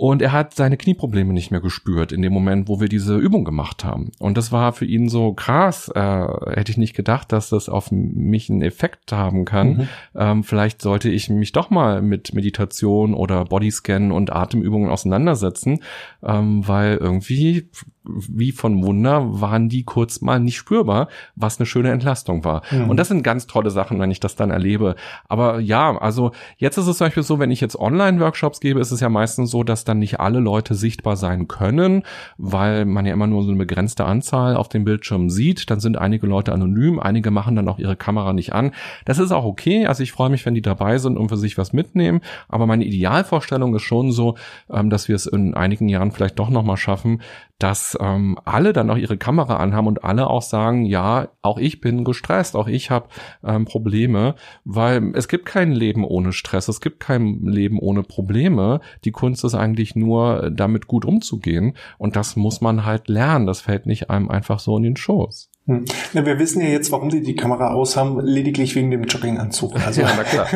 [0.01, 3.45] Und er hat seine Knieprobleme nicht mehr gespürt in dem Moment, wo wir diese Übung
[3.45, 4.11] gemacht haben.
[4.17, 5.89] Und das war für ihn so krass.
[5.93, 9.67] Äh, hätte ich nicht gedacht, dass das auf mich einen Effekt haben kann.
[9.67, 9.87] Mhm.
[10.15, 15.83] Ähm, vielleicht sollte ich mich doch mal mit Meditation oder Bodyscan und Atemübungen auseinandersetzen,
[16.23, 17.69] ähm, weil irgendwie
[18.03, 22.63] wie von Wunder waren die kurz mal nicht spürbar, was eine schöne Entlastung war.
[22.71, 22.89] Mhm.
[22.89, 24.95] Und das sind ganz tolle Sachen, wenn ich das dann erlebe.
[25.27, 28.91] Aber ja, also jetzt ist es zum Beispiel so, wenn ich jetzt Online-Workshops gebe, ist
[28.91, 32.03] es ja meistens so, dass dann nicht alle Leute sichtbar sein können,
[32.37, 35.69] weil man ja immer nur so eine begrenzte Anzahl auf dem Bildschirm sieht.
[35.69, 38.71] Dann sind einige Leute anonym, einige machen dann auch ihre Kamera nicht an.
[39.05, 39.85] Das ist auch okay.
[39.85, 42.21] Also ich freue mich, wenn die dabei sind und für sich was mitnehmen.
[42.49, 44.37] Aber meine Idealvorstellung ist schon so,
[44.71, 47.21] ähm, dass wir es in einigen Jahren vielleicht doch nochmal schaffen,
[47.61, 51.79] dass ähm, alle dann auch ihre Kamera anhaben und alle auch sagen, ja, auch ich
[51.79, 53.07] bin gestresst, auch ich habe
[53.43, 54.33] ähm, Probleme,
[54.65, 58.81] weil es gibt kein Leben ohne Stress, es gibt kein Leben ohne Probleme.
[59.05, 63.45] Die Kunst ist eigentlich nur, damit gut umzugehen und das muss man halt lernen.
[63.45, 65.51] Das fällt nicht einem einfach so in den Schoß.
[65.67, 65.85] Hm.
[66.13, 69.75] Na, wir wissen ja jetzt, warum die die Kamera aus haben, lediglich wegen dem Jogginganzug.
[69.85, 70.47] Also, ja, na klar.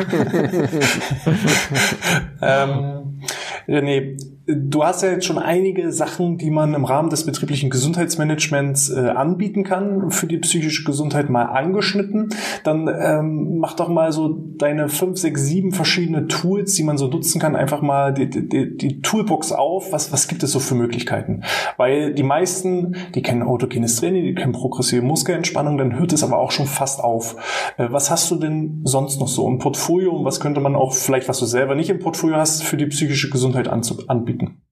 [2.42, 3.20] ähm,
[3.68, 8.90] René, du hast ja jetzt schon einige Sachen, die man im Rahmen des betrieblichen Gesundheitsmanagements
[8.90, 12.28] äh, anbieten kann, für die psychische Gesundheit mal angeschnitten.
[12.62, 17.08] Dann ähm, mach doch mal so deine fünf, sechs, sieben verschiedene Tools, die man so
[17.08, 19.92] nutzen kann, einfach mal die, die, die Toolbox auf.
[19.92, 21.42] Was, was gibt es so für Möglichkeiten?
[21.76, 26.38] Weil die meisten, die kennen autogenes Training, die kennen progressive Muskelentspannung, dann hört es aber
[26.38, 27.36] auch schon fast auf.
[27.78, 30.92] Äh, was hast du denn sonst noch so im Portfolio und was könnte man auch
[30.92, 34.35] vielleicht, was du selber nicht im Portfolio hast, für die psychische Gesundheit anbieten?
[34.36, 34.65] anbieten.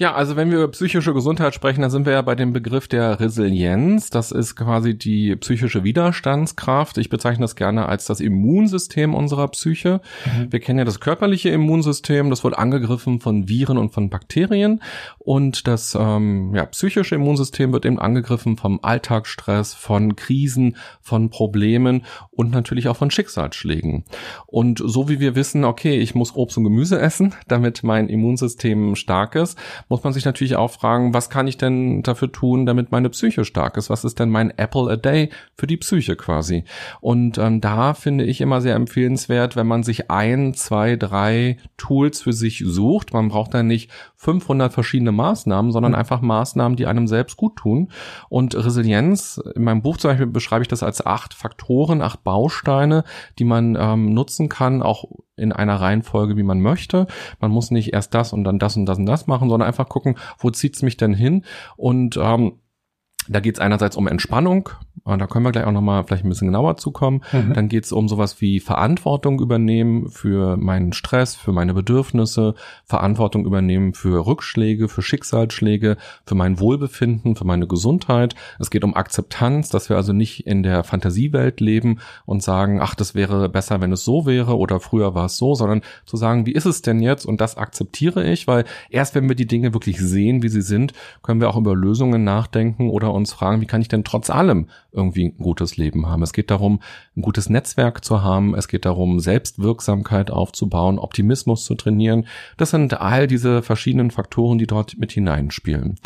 [0.00, 2.88] Ja, also wenn wir über psychische Gesundheit sprechen, dann sind wir ja bei dem Begriff
[2.88, 4.08] der Resilienz.
[4.08, 6.96] Das ist quasi die psychische Widerstandskraft.
[6.96, 10.00] Ich bezeichne das gerne als das Immunsystem unserer Psyche.
[10.24, 10.50] Mhm.
[10.50, 14.80] Wir kennen ja das körperliche Immunsystem, das wird angegriffen von Viren und von Bakterien.
[15.18, 22.06] Und das ähm, ja, psychische Immunsystem wird eben angegriffen vom Alltagsstress, von Krisen, von Problemen
[22.30, 24.04] und natürlich auch von Schicksalsschlägen.
[24.46, 28.96] Und so wie wir wissen, okay, ich muss Obst und Gemüse essen, damit mein Immunsystem
[28.96, 29.58] stark ist,
[29.90, 33.44] muss man sich natürlich auch fragen, was kann ich denn dafür tun, damit meine Psyche
[33.44, 33.90] stark ist?
[33.90, 36.64] Was ist denn mein Apple a Day für die Psyche quasi?
[37.00, 42.22] Und ähm, da finde ich immer sehr empfehlenswert, wenn man sich ein, zwei, drei Tools
[42.22, 43.12] für sich sucht.
[43.12, 45.98] Man braucht da nicht 500 verschiedene Maßnahmen, sondern mhm.
[45.98, 47.90] einfach Maßnahmen, die einem selbst gut tun.
[48.28, 53.04] Und Resilienz, in meinem Buch zum Beispiel beschreibe ich das als acht Faktoren, acht Bausteine,
[53.38, 55.06] die man ähm, nutzen kann, auch
[55.36, 57.06] in einer Reihenfolge, wie man möchte.
[57.40, 59.88] Man muss nicht erst das und dann das und das und das machen, sondern einfach
[59.88, 61.46] gucken, wo zieht's mich denn hin?
[61.78, 62.59] Und ähm,
[63.28, 64.70] da geht es einerseits um Entspannung,
[65.04, 67.22] da können wir gleich auch nochmal vielleicht ein bisschen genauer zukommen.
[67.32, 67.54] Mhm.
[67.54, 72.54] Dann geht es um sowas wie Verantwortung übernehmen für meinen Stress, für meine Bedürfnisse,
[72.84, 78.34] Verantwortung übernehmen für Rückschläge, für Schicksalsschläge, für mein Wohlbefinden, für meine Gesundheit.
[78.58, 82.94] Es geht um Akzeptanz, dass wir also nicht in der Fantasiewelt leben und sagen, ach,
[82.94, 86.46] das wäre besser, wenn es so wäre oder früher war es so, sondern zu sagen,
[86.46, 87.26] wie ist es denn jetzt?
[87.26, 90.92] Und das akzeptiere ich, weil erst wenn wir die Dinge wirklich sehen, wie sie sind,
[91.22, 94.68] können wir auch über Lösungen nachdenken oder uns fragen, wie kann ich denn trotz allem
[94.92, 96.22] irgendwie ein gutes Leben haben.
[96.22, 96.80] Es geht darum,
[97.16, 98.54] ein gutes Netzwerk zu haben.
[98.54, 102.26] Es geht darum, Selbstwirksamkeit aufzubauen, Optimismus zu trainieren.
[102.56, 105.98] Das sind all diese verschiedenen Faktoren, die dort mit hineinspielen.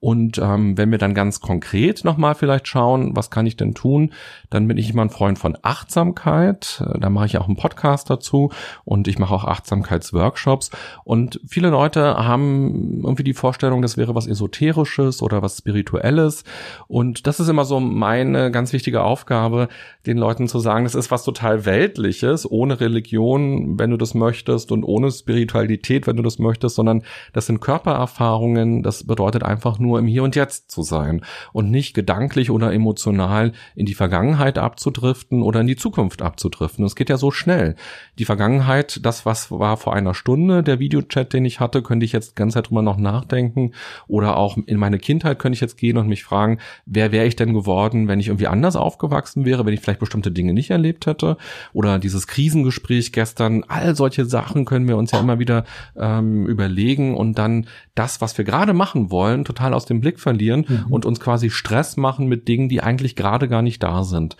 [0.00, 4.12] Und ähm, wenn wir dann ganz konkret nochmal vielleicht schauen, was kann ich denn tun,
[4.50, 6.84] dann bin ich immer ein Freund von Achtsamkeit.
[6.98, 8.50] Da mache ich auch einen Podcast dazu
[8.84, 10.70] und ich mache auch Achtsamkeitsworkshops.
[11.04, 16.43] Und viele Leute haben irgendwie die Vorstellung, das wäre was Esoterisches oder was Spirituelles.
[16.88, 19.68] Und das ist immer so meine ganz wichtige Aufgabe,
[20.06, 24.72] den Leuten zu sagen, das ist was total Weltliches, ohne Religion, wenn du das möchtest,
[24.72, 27.02] und ohne Spiritualität, wenn du das möchtest, sondern
[27.32, 28.82] das sind Körpererfahrungen.
[28.82, 33.52] Das bedeutet einfach nur, im Hier und Jetzt zu sein und nicht gedanklich oder emotional
[33.74, 36.84] in die Vergangenheit abzudriften oder in die Zukunft abzudriften.
[36.84, 37.76] Es geht ja so schnell.
[38.18, 42.12] Die Vergangenheit, das was war vor einer Stunde, der Videochat, den ich hatte, könnte ich
[42.12, 43.72] jetzt die ganze Zeit drüber noch nachdenken
[44.06, 46.33] oder auch in meine Kindheit könnte ich jetzt gehen und mich fragen,
[46.86, 50.32] wer wäre ich denn geworden, wenn ich irgendwie anders aufgewachsen wäre, wenn ich vielleicht bestimmte
[50.32, 51.36] Dinge nicht erlebt hätte
[51.72, 55.64] oder dieses Krisengespräch gestern, all solche Sachen können wir uns ja immer wieder
[55.96, 60.18] ähm, überlegen und dann das, was wir gerade machen wollen, total aus aus dem Blick
[60.18, 60.86] verlieren mhm.
[60.90, 64.36] und uns quasi Stress machen mit Dingen, die eigentlich gerade gar nicht da sind.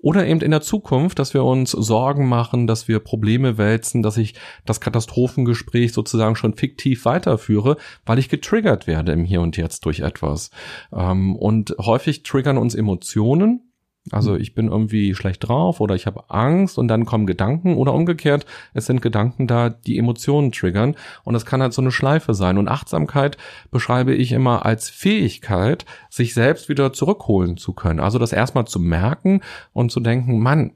[0.00, 4.16] Oder eben in der Zukunft, dass wir uns Sorgen machen, dass wir Probleme wälzen, dass
[4.16, 4.34] ich
[4.64, 10.00] das Katastrophengespräch sozusagen schon fiktiv weiterführe, weil ich getriggert werde im Hier und Jetzt durch
[10.00, 10.50] etwas.
[10.92, 13.67] Ähm, und häufig triggern uns Emotionen,
[14.10, 17.94] also ich bin irgendwie schlecht drauf oder ich habe Angst und dann kommen Gedanken oder
[17.94, 22.34] umgekehrt, es sind Gedanken da, die Emotionen triggern und es kann halt so eine Schleife
[22.34, 22.58] sein.
[22.58, 23.36] Und Achtsamkeit
[23.70, 28.00] beschreibe ich immer als Fähigkeit, sich selbst wieder zurückholen zu können.
[28.00, 29.40] Also das erstmal zu merken
[29.72, 30.72] und zu denken, Mann,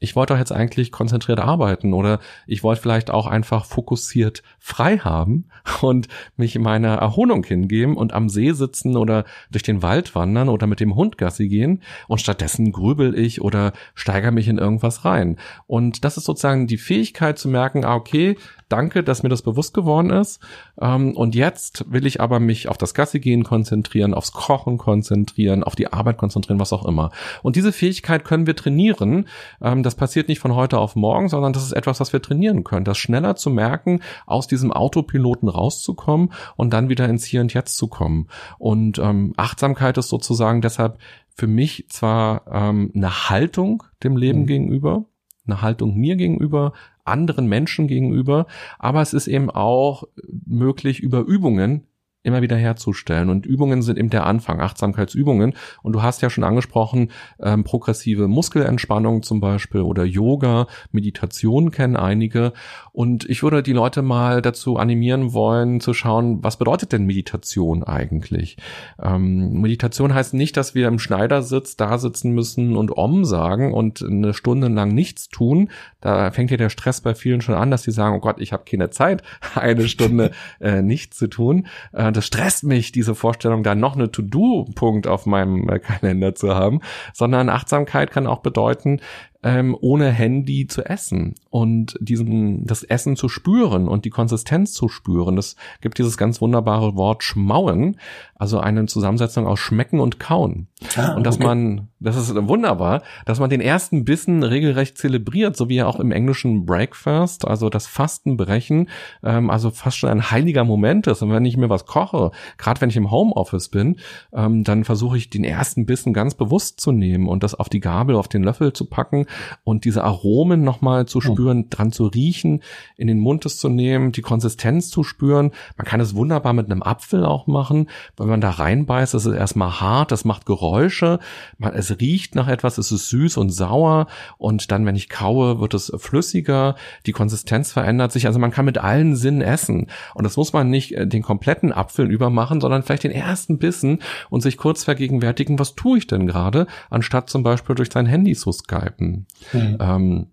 [0.00, 4.98] ich wollte doch jetzt eigentlich konzentriert arbeiten oder ich wollte vielleicht auch einfach fokussiert frei
[4.98, 5.44] haben
[5.82, 10.66] und mich meiner Erholung hingeben und am See sitzen oder durch den Wald wandern oder
[10.66, 15.36] mit dem Hund Gassi gehen und stattdessen grübel ich oder steigere mich in irgendwas rein.
[15.66, 18.36] Und das ist sozusagen die Fähigkeit zu merken, ah, okay,
[18.70, 20.40] danke, dass mir das bewusst geworden ist.
[20.80, 25.62] Ähm, und jetzt will ich aber mich auf das Gassi gehen konzentrieren, aufs Kochen konzentrieren,
[25.62, 27.10] auf die Arbeit konzentrieren, was auch immer.
[27.42, 29.26] Und diese Fähigkeit können wir trainieren.
[29.60, 32.64] Ähm, das passiert nicht von heute auf morgen, sondern das ist etwas, was wir trainieren
[32.64, 32.84] können.
[32.84, 37.76] Das schneller zu merken, aus diesem Autopiloten rauszukommen und dann wieder ins Hier und Jetzt
[37.76, 38.28] zu kommen.
[38.58, 40.98] Und ähm, Achtsamkeit ist sozusagen deshalb
[41.34, 44.46] für mich zwar ähm, eine Haltung dem Leben mhm.
[44.46, 45.04] gegenüber,
[45.46, 46.72] eine Haltung mir gegenüber,
[47.04, 48.46] anderen Menschen gegenüber,
[48.78, 50.04] aber es ist eben auch
[50.46, 51.86] möglich über Übungen
[52.22, 53.30] immer wieder herzustellen.
[53.30, 55.54] Und Übungen sind eben der Anfang, Achtsamkeitsübungen.
[55.82, 61.96] Und du hast ja schon angesprochen, ähm, progressive Muskelentspannung zum Beispiel oder Yoga, Meditation kennen
[61.96, 62.52] einige.
[62.92, 67.84] Und ich würde die Leute mal dazu animieren wollen, zu schauen, was bedeutet denn Meditation
[67.84, 68.58] eigentlich?
[69.02, 74.02] Ähm, Meditation heißt nicht, dass wir im Schneidersitz da sitzen müssen und Om sagen und
[74.02, 75.70] eine Stunde lang nichts tun.
[76.02, 78.52] Da fängt ja der Stress bei vielen schon an, dass sie sagen, oh Gott, ich
[78.52, 79.22] habe keine Zeit,
[79.54, 81.66] eine Stunde äh, nichts zu tun.
[81.92, 86.54] Äh, das stresst mich, diese Vorstellung, da noch eine To-Do-Punkt auf meinem äh, Kalender zu
[86.54, 86.80] haben,
[87.12, 89.00] sondern Achtsamkeit kann auch bedeuten,
[89.42, 94.88] ähm, ohne Handy zu essen und diesen das Essen zu spüren und die Konsistenz zu
[94.88, 95.38] spüren.
[95.38, 97.96] Es gibt dieses ganz wunderbare Wort schmauen,
[98.34, 100.68] also eine Zusammensetzung aus schmecken und kauen.
[100.96, 101.46] Ah, und dass okay.
[101.46, 106.00] man, das ist wunderbar, dass man den ersten Bissen regelrecht zelebriert, so wie ja auch
[106.00, 108.88] im englischen Breakfast, also das Fastenbrechen,
[109.22, 111.22] ähm, also fast schon ein heiliger Moment ist.
[111.22, 113.96] Und wenn ich mir was koche, gerade wenn ich im Homeoffice bin,
[114.34, 117.80] ähm, dann versuche ich den ersten Bissen ganz bewusst zu nehmen und das auf die
[117.80, 119.26] Gabel, auf den Löffel zu packen
[119.64, 122.62] und diese Aromen nochmal zu spüren, dran zu riechen,
[122.96, 125.52] in den Mund es zu nehmen, die Konsistenz zu spüren.
[125.76, 129.34] Man kann es wunderbar mit einem Apfel auch machen, weil man da reinbeißt, ist es
[129.34, 131.18] erstmal hart, das macht Geräusche,
[131.58, 134.06] man, es riecht nach etwas, es ist süß und sauer.
[134.38, 138.64] Und dann, wenn ich kaue, wird es flüssiger, die Konsistenz verändert sich, also man kann
[138.64, 139.88] mit allen Sinnen essen.
[140.14, 144.00] Und das muss man nicht äh, den kompletten Apfel übermachen, sondern vielleicht den ersten Bissen
[144.28, 148.34] und sich kurz vergegenwärtigen, was tue ich denn gerade, anstatt zum Beispiel durch sein Handy
[148.34, 149.19] zu skypen.
[149.52, 149.76] Mhm.
[149.80, 150.26] Ähm,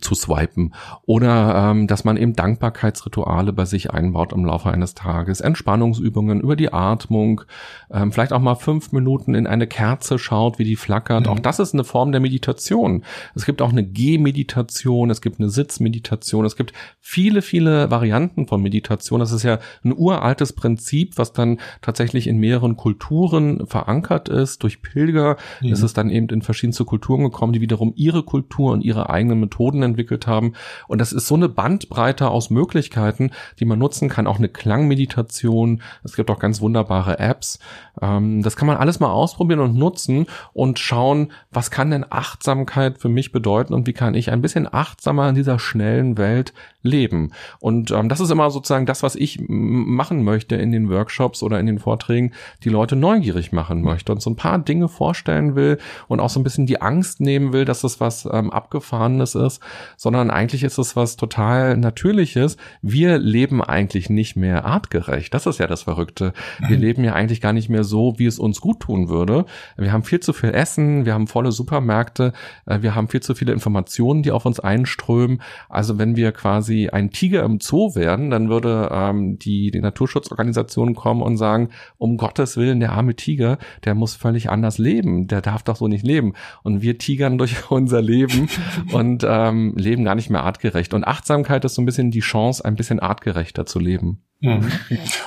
[0.00, 0.74] zu swipen
[1.06, 6.56] oder ähm, dass man eben Dankbarkeitsrituale bei sich einbaut im Laufe eines Tages, Entspannungsübungen über
[6.56, 7.42] die Atmung,
[7.90, 11.26] ähm, vielleicht auch mal fünf Minuten in eine Kerze schaut, wie die flackert.
[11.26, 11.32] Mhm.
[11.32, 13.04] Auch das ist eine Form der Meditation.
[13.34, 18.62] Es gibt auch eine Gehmeditation, es gibt eine Sitzmeditation, es gibt viele, viele Varianten von
[18.62, 19.20] Meditation.
[19.20, 24.62] Das ist ja ein uraltes Prinzip, was dann tatsächlich in mehreren Kulturen verankert ist.
[24.62, 25.72] Durch Pilger mhm.
[25.72, 29.40] ist es dann eben in verschiedenste Kulturen gekommen, die wiederum ihre Kultur und ihre eigenen
[29.40, 30.54] Methoden entwickelt haben.
[30.86, 34.26] Und das ist so eine Bandbreite aus Möglichkeiten, die man nutzen kann.
[34.26, 35.82] Auch eine Klangmeditation.
[36.04, 37.58] Es gibt auch ganz wunderbare Apps.
[38.00, 42.98] Ähm, das kann man alles mal ausprobieren und nutzen und schauen, was kann denn Achtsamkeit
[42.98, 46.52] für mich bedeuten und wie kann ich ein bisschen achtsamer in dieser schnellen Welt
[46.88, 47.32] leben.
[47.60, 51.60] Und ähm, das ist immer sozusagen das, was ich machen möchte in den Workshops oder
[51.60, 52.32] in den Vorträgen,
[52.64, 56.40] die Leute neugierig machen möchte und so ein paar Dinge vorstellen will und auch so
[56.40, 59.60] ein bisschen die Angst nehmen will, dass das was ähm, Abgefahrenes ist,
[59.96, 62.56] sondern eigentlich ist es was total Natürliches.
[62.82, 65.32] Wir leben eigentlich nicht mehr artgerecht.
[65.34, 66.32] Das ist ja das Verrückte.
[66.66, 66.82] Wir mhm.
[66.82, 69.44] leben ja eigentlich gar nicht mehr so, wie es uns gut tun würde.
[69.76, 72.32] Wir haben viel zu viel Essen, wir haben volle Supermärkte,
[72.66, 75.42] äh, wir haben viel zu viele Informationen, die auf uns einströmen.
[75.68, 80.94] Also wenn wir quasi ein Tiger im Zoo wären, dann würde ähm, die, die Naturschutzorganisation
[80.94, 85.26] kommen und sagen, um Gottes Willen, der arme Tiger, der muss völlig anders leben.
[85.26, 86.34] Der darf doch so nicht leben.
[86.62, 88.48] Und wir tigern durch unser Leben
[88.92, 90.94] und ähm, leben gar nicht mehr artgerecht.
[90.94, 94.22] Und Achtsamkeit ist so ein bisschen die Chance, ein bisschen artgerechter zu leben.
[94.40, 94.70] Mhm.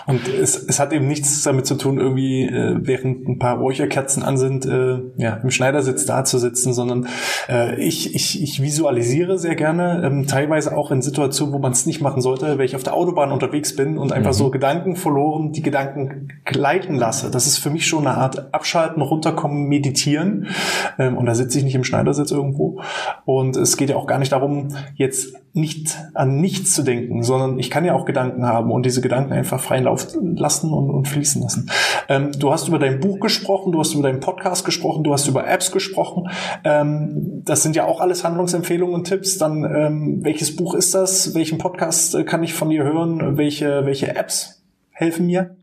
[0.05, 4.23] Und es, es hat eben nichts damit zu tun, irgendwie äh, während ein paar Räucherkerzen
[4.23, 7.07] an sind, äh, ja, im Schneidersitz da zu sitzen, sondern
[7.49, 11.85] äh, ich, ich, ich visualisiere sehr gerne, ähm, teilweise auch in Situationen, wo man es
[11.85, 14.35] nicht machen sollte, wenn ich auf der Autobahn unterwegs bin und einfach mhm.
[14.35, 17.31] so Gedanken verloren, die Gedanken gleiten lasse.
[17.31, 20.47] Das ist für mich schon eine Art Abschalten, runterkommen, meditieren.
[20.97, 22.81] Ähm, und da sitze ich nicht im Schneidersitz irgendwo.
[23.25, 27.59] Und es geht ja auch gar nicht darum, jetzt nicht an nichts zu denken, sondern
[27.59, 31.07] ich kann ja auch Gedanken haben und diese Gedanken einfach freien Lauf lassen und, und
[31.07, 31.69] fließen lassen.
[32.07, 35.27] Ähm, du hast über dein Buch gesprochen, du hast über deinen Podcast gesprochen, du hast
[35.27, 36.29] über Apps gesprochen.
[36.63, 39.37] Ähm, das sind ja auch alles Handlungsempfehlungen und Tipps.
[39.37, 41.35] Dann ähm, welches Buch ist das?
[41.35, 43.37] Welchen Podcast äh, kann ich von dir hören?
[43.37, 45.55] Welche welche Apps helfen mir?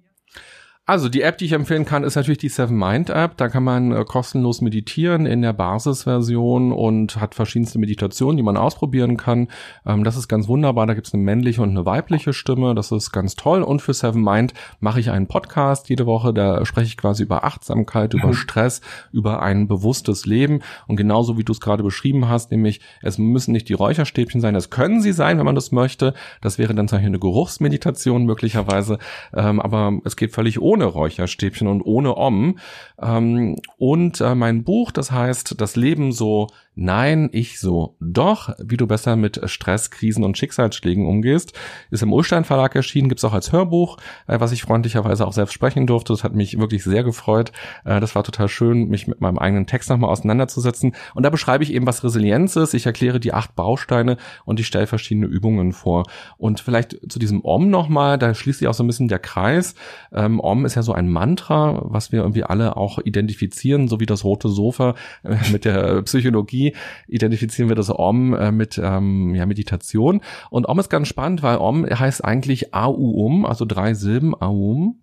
[0.88, 3.36] Also die App, die ich empfehlen kann, ist natürlich die Seven Mind App.
[3.36, 8.56] Da kann man äh, kostenlos meditieren in der Basisversion und hat verschiedenste Meditationen, die man
[8.56, 9.48] ausprobieren kann.
[9.84, 10.86] Ähm, das ist ganz wunderbar.
[10.86, 12.74] Da gibt es eine männliche und eine weibliche Stimme.
[12.74, 13.62] Das ist ganz toll.
[13.62, 16.32] Und für Seven Mind mache ich einen Podcast jede Woche.
[16.32, 18.32] Da spreche ich quasi über Achtsamkeit, über mhm.
[18.32, 18.80] Stress,
[19.12, 20.60] über ein bewusstes Leben.
[20.86, 24.54] Und genauso wie du es gerade beschrieben hast, nämlich es müssen nicht die Räucherstäbchen sein.
[24.54, 26.14] Es können sie sein, wenn man das möchte.
[26.40, 28.98] Das wäre dann zum Beispiel eine Geruchsmeditation möglicherweise.
[29.34, 32.58] Ähm, aber es geht völlig ohne ohne Räucherstäbchen und ohne Om.
[33.00, 36.48] Ähm, und äh, mein Buch, das heißt Das Leben so
[36.80, 37.96] Nein, ich so.
[37.98, 41.52] Doch, wie du besser mit Stress, Krisen und Schicksalsschlägen umgehst,
[41.90, 43.96] ist im Ulstein Verlag erschienen, gibt's auch als Hörbuch,
[44.28, 46.12] äh, was ich freundlicherweise auch selbst sprechen durfte.
[46.12, 47.50] Das hat mich wirklich sehr gefreut.
[47.84, 50.94] Äh, das war total schön, mich mit meinem eigenen Text nochmal auseinanderzusetzen.
[51.16, 52.74] Und da beschreibe ich eben, was Resilienz ist.
[52.74, 56.04] Ich erkläre die acht Bausteine und ich stelle verschiedene Übungen vor.
[56.36, 59.74] Und vielleicht zu diesem Om nochmal, da schließt sich auch so ein bisschen der Kreis.
[60.12, 64.06] Ähm, Om ist ja so ein Mantra, was wir irgendwie alle auch identifizieren, so wie
[64.06, 66.67] das rote Sofa äh, mit der Psychologie
[67.06, 70.20] identifizieren wir das Om äh, mit ähm, ja, Meditation.
[70.50, 75.00] Und Om ist ganz spannend, weil Om heißt eigentlich Aum, also drei Silben Aum.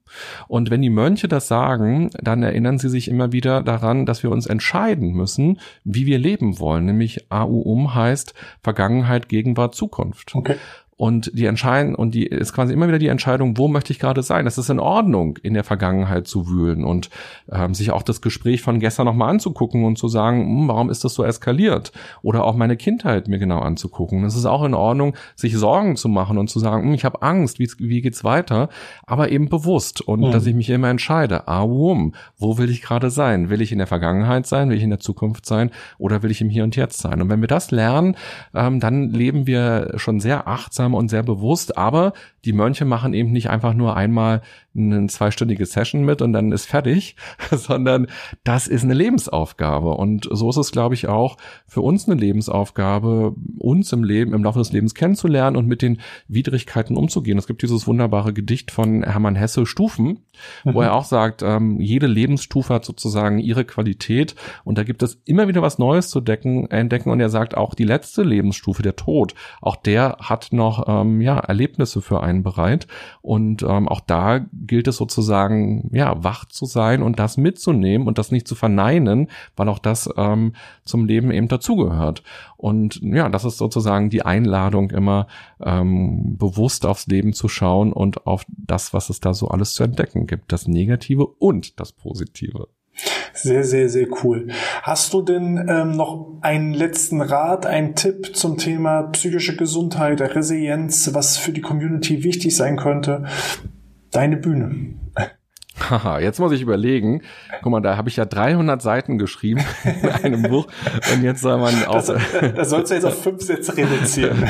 [0.47, 4.32] Und wenn die Mönche das sagen, dann erinnern sie sich immer wieder daran, dass wir
[4.32, 6.86] uns entscheiden müssen, wie wir leben wollen.
[6.86, 10.36] Nämlich Aum heißt Vergangenheit, Gegenwart, Zukunft.
[10.36, 10.55] Okay.
[10.97, 14.23] Und die entscheiden, und die ist quasi immer wieder die Entscheidung, wo möchte ich gerade
[14.23, 14.47] sein?
[14.47, 17.09] Es ist in Ordnung, in der Vergangenheit zu wühlen und
[17.51, 21.03] ähm, sich auch das Gespräch von gestern nochmal anzugucken und zu sagen, hm, warum ist
[21.03, 21.91] das so eskaliert?
[22.21, 24.23] Oder auch meine Kindheit mir genau anzugucken.
[24.23, 27.21] Es ist auch in Ordnung, sich Sorgen zu machen und zu sagen, hm, ich habe
[27.21, 28.69] Angst, wie, wie geht's weiter?
[29.05, 30.31] Aber eben bewusst und mhm.
[30.31, 33.49] dass ich mich immer entscheide, ah, wum, wo will ich gerade sein?
[33.49, 34.69] Will ich in der Vergangenheit sein?
[34.69, 35.71] Will ich in der Zukunft sein?
[35.97, 37.21] Oder will ich im Hier und Jetzt sein?
[37.21, 38.15] Und wenn wir das lernen,
[38.53, 42.13] ähm, dann leben wir schon sehr achtsam achtsam und sehr bewusst, aber
[42.45, 44.41] die Mönche machen eben nicht einfach nur einmal
[44.75, 47.15] eine zweistündige Session mit und dann ist fertig,
[47.51, 48.07] sondern
[48.43, 49.91] das ist eine Lebensaufgabe.
[49.91, 54.43] Und so ist es, glaube ich, auch für uns eine Lebensaufgabe, uns im Leben, im
[54.43, 57.38] Laufe des Lebens kennenzulernen und mit den Widrigkeiten umzugehen.
[57.38, 60.19] Es gibt dieses wunderbare Gedicht von Hermann Hesse Stufen,
[60.63, 60.73] mhm.
[60.73, 65.21] wo er auch sagt, ähm, jede Lebensstufe hat sozusagen ihre Qualität und da gibt es
[65.25, 68.95] immer wieder was Neues zu decken, entdecken und er sagt auch die letzte Lebensstufe, der
[68.95, 72.88] Tod, auch der hat noch ähm, ja Erlebnisse für einen bereit
[73.21, 78.17] und ähm, auch da gilt es sozusagen, ja, wach zu sein und das mitzunehmen und
[78.17, 80.53] das nicht zu verneinen, weil auch das ähm,
[80.84, 82.23] zum Leben eben dazugehört.
[82.57, 85.28] Und ja, das ist sozusagen die Einladung, immer
[85.61, 89.84] ähm, bewusst aufs Leben zu schauen und auf das, was es da so alles zu
[89.84, 90.51] entdecken gibt.
[90.51, 92.67] Das Negative und das Positive.
[93.34, 94.47] Sehr, sehr, sehr cool.
[94.82, 101.13] Hast du denn ähm, noch einen letzten Rat, einen Tipp zum Thema psychische Gesundheit, Resilienz,
[101.13, 103.26] was für die Community wichtig sein könnte?
[104.11, 104.95] Deine Bühne.
[105.78, 107.21] Haha, jetzt muss ich überlegen.
[107.61, 110.67] Guck mal, da habe ich ja 300 Seiten geschrieben in einem Buch
[111.13, 111.95] und jetzt soll man auch.
[111.95, 112.07] Das,
[112.55, 114.47] das sollst du jetzt auf fünf Sätze reduzieren.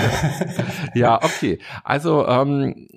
[0.93, 1.59] ja, okay.
[1.84, 2.88] Also ähm,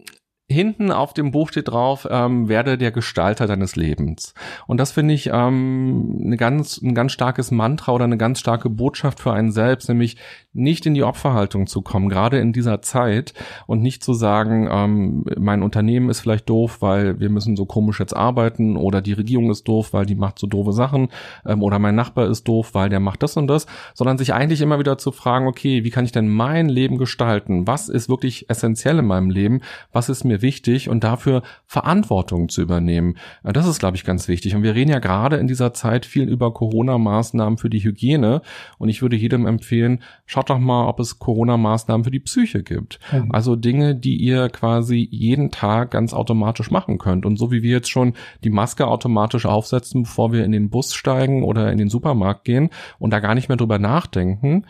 [0.51, 4.33] hinten auf dem Buch steht drauf, ähm, werde der Gestalter deines Lebens.
[4.67, 8.71] Und das finde ich ähm, eine ganz, ein ganz starkes Mantra oder eine ganz starke
[8.71, 10.17] Botschaft für einen selbst, nämlich
[10.55, 13.35] nicht in die Opferhaltung zu kommen, gerade in dieser Zeit
[13.67, 18.01] und nicht zu sagen, ähm, mein Unternehmen ist vielleicht doof, weil wir müssen so komisch
[18.01, 21.09] jetzt arbeiten oder die Regierung ist doof, weil die macht so doofe Sachen
[21.45, 24.63] ähm, oder mein Nachbar ist doof, weil der macht das und das, sondern sich eigentlich
[24.63, 27.67] immer wieder zu fragen, okay, wie kann ich denn mein Leben gestalten?
[27.67, 29.61] Was ist wirklich essentiell in meinem Leben?
[29.93, 33.17] Was ist mir wichtig und dafür Verantwortung zu übernehmen.
[33.45, 34.55] Äh, das ist, glaube ich, ganz wichtig.
[34.55, 38.43] Und wir reden ja gerade in dieser Zeit viel über Corona-Maßnahmen für die Hygiene.
[38.79, 42.99] Und ich würde jedem empfehlen, schaut doch mal, ob es Corona-Maßnahmen für die Psyche gibt.
[43.13, 43.33] Mhm.
[43.33, 47.27] Also Dinge, die ihr quasi jeden Tag ganz automatisch machen könnt.
[47.27, 48.15] Und so wie wir jetzt schon
[48.45, 52.71] die Maske automatisch aufsetzen, bevor wir in den Bus steigen oder in den Supermarkt gehen
[52.99, 54.65] und da gar nicht mehr drüber nachdenken,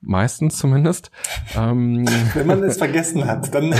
[0.00, 1.10] meistens zumindest.
[1.56, 3.74] Ähm, Wenn man es vergessen hat, dann.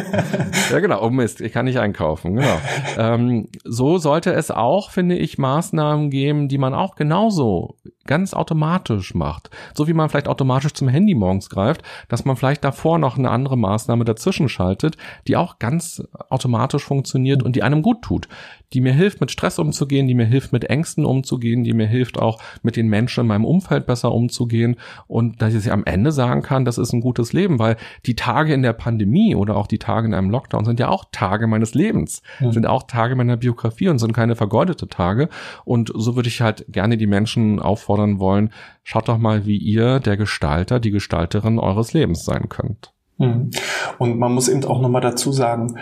[0.70, 1.02] ja, genau.
[1.02, 2.36] Oh Mist, ich kann nicht einkaufen.
[2.36, 2.60] Genau.
[2.98, 9.14] Ähm, so sollte es auch, finde ich, Maßnahmen geben, die man auch genauso ganz automatisch
[9.14, 9.50] macht.
[9.74, 13.30] So wie man vielleicht automatisch zum Handy morgens greift, dass man vielleicht davor noch eine
[13.30, 14.96] andere Maßnahme dazwischen schaltet,
[15.26, 18.28] die auch ganz automatisch funktioniert und die einem gut tut.
[18.72, 22.18] Die mir hilft, mit Stress umzugehen, die mir hilft, mit Ängsten umzugehen, die mir hilft,
[22.18, 24.76] auch mit den Menschen in meinem Umfeld besser umzugehen
[25.06, 27.76] und dass ich am Ende sagen kann, das ist ein gutes Leben, weil
[28.06, 31.04] die Tage in der Pandemie oder auch die Tage in einem Lockdown sind ja auch
[31.12, 32.50] Tage meines Lebens, ja.
[32.52, 35.28] sind auch Tage meiner Biografie und sind keine vergeudete Tage
[35.64, 39.56] und so würde ich halt gerne die Menschen auffordern, auffordern wollen, schaut doch mal, wie
[39.56, 42.92] ihr der Gestalter, die Gestalterin eures Lebens sein könnt.
[43.18, 43.50] Mhm.
[43.98, 45.78] Und man muss eben auch nochmal dazu sagen,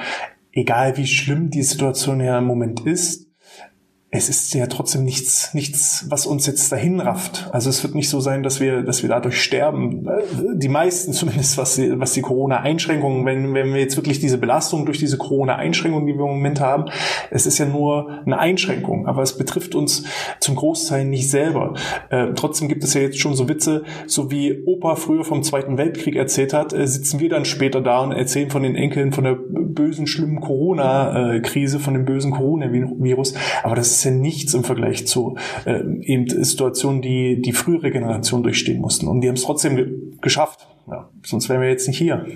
[0.52, 3.28] egal wie schlimm die Situation ja im Moment ist,
[4.16, 7.48] es ist ja trotzdem nichts, nichts, was uns jetzt dahin rafft.
[7.50, 10.06] Also es wird nicht so sein, dass wir, dass wir dadurch sterben.
[10.54, 14.86] Die meisten zumindest, was die, was die Corona-Einschränkungen, wenn, wenn wir jetzt wirklich diese Belastung
[14.86, 16.84] durch diese Corona-Einschränkungen, die wir im Moment haben,
[17.30, 20.04] es ist ja nur eine Einschränkung, aber es betrifft uns
[20.38, 21.74] zum Großteil nicht selber.
[22.10, 25.76] Äh, trotzdem gibt es ja jetzt schon so Witze, so wie Opa früher vom Zweiten
[25.76, 29.24] Weltkrieg erzählt hat, äh, sitzen wir dann später da und erzählen von den Enkeln von
[29.24, 33.34] der bösen, schlimmen Corona-Krise, von dem bösen Coronavirus.
[33.64, 38.42] Aber das ist ja nichts im Vergleich zu äh, eben Situationen, die die frühere Generation
[38.42, 39.08] durchstehen mussten.
[39.08, 40.66] Und die haben es trotzdem ge geschafft.
[40.86, 42.26] Ja, sonst wären wir jetzt nicht hier.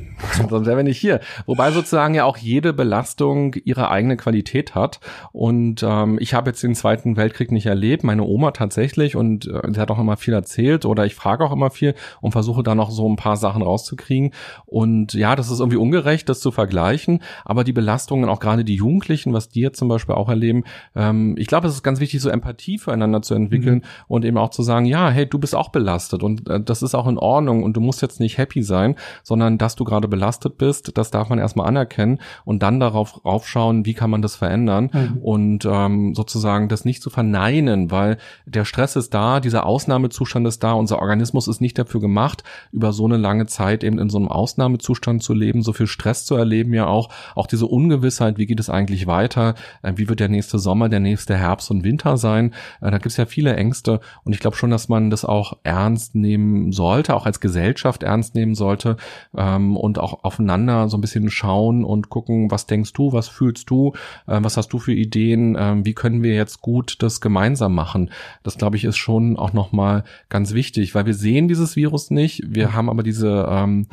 [0.48, 1.20] Sonst wären wir nicht hier.
[1.44, 5.00] Wobei sozusagen ja auch jede Belastung ihre eigene Qualität hat.
[5.32, 9.60] Und ähm, ich habe jetzt den Zweiten Weltkrieg nicht erlebt, meine Oma tatsächlich, und äh,
[9.70, 12.74] sie hat auch immer viel erzählt oder ich frage auch immer viel und versuche da
[12.74, 14.32] noch so ein paar Sachen rauszukriegen.
[14.64, 18.76] Und ja, das ist irgendwie ungerecht, das zu vergleichen, aber die Belastungen, auch gerade die
[18.76, 20.64] Jugendlichen, was die jetzt zum Beispiel auch erleben,
[20.96, 24.04] ähm, ich glaube, es ist ganz wichtig, so Empathie füreinander zu entwickeln mhm.
[24.06, 26.94] und eben auch zu sagen, ja, hey, du bist auch belastet und äh, das ist
[26.94, 30.58] auch in Ordnung und du musst jetzt nicht happy sein, sondern dass du gerade belastet
[30.58, 34.90] bist, das darf man erstmal anerkennen und dann darauf raufschauen, wie kann man das verändern
[34.92, 35.18] mhm.
[35.18, 40.62] und ähm, sozusagen das nicht zu verneinen, weil der Stress ist da, dieser Ausnahmezustand ist
[40.62, 44.18] da, unser Organismus ist nicht dafür gemacht, über so eine lange Zeit eben in so
[44.18, 48.46] einem Ausnahmezustand zu leben, so viel Stress zu erleben ja auch, auch diese Ungewissheit, wie
[48.46, 52.16] geht es eigentlich weiter, äh, wie wird der nächste Sommer, der nächste Herbst und Winter
[52.16, 55.24] sein, äh, da gibt es ja viele Ängste und ich glaube schon, dass man das
[55.24, 58.96] auch ernst nehmen sollte, auch als Gesellschaft ernst ernst nehmen sollte
[59.36, 63.70] ähm, und auch aufeinander so ein bisschen schauen und gucken, was denkst du, was fühlst
[63.70, 63.92] du,
[64.26, 68.10] äh, was hast du für Ideen, äh, wie können wir jetzt gut das gemeinsam machen.
[68.42, 72.42] Das glaube ich ist schon auch nochmal ganz wichtig, weil wir sehen dieses Virus nicht,
[72.46, 73.86] wir haben aber diese ähm,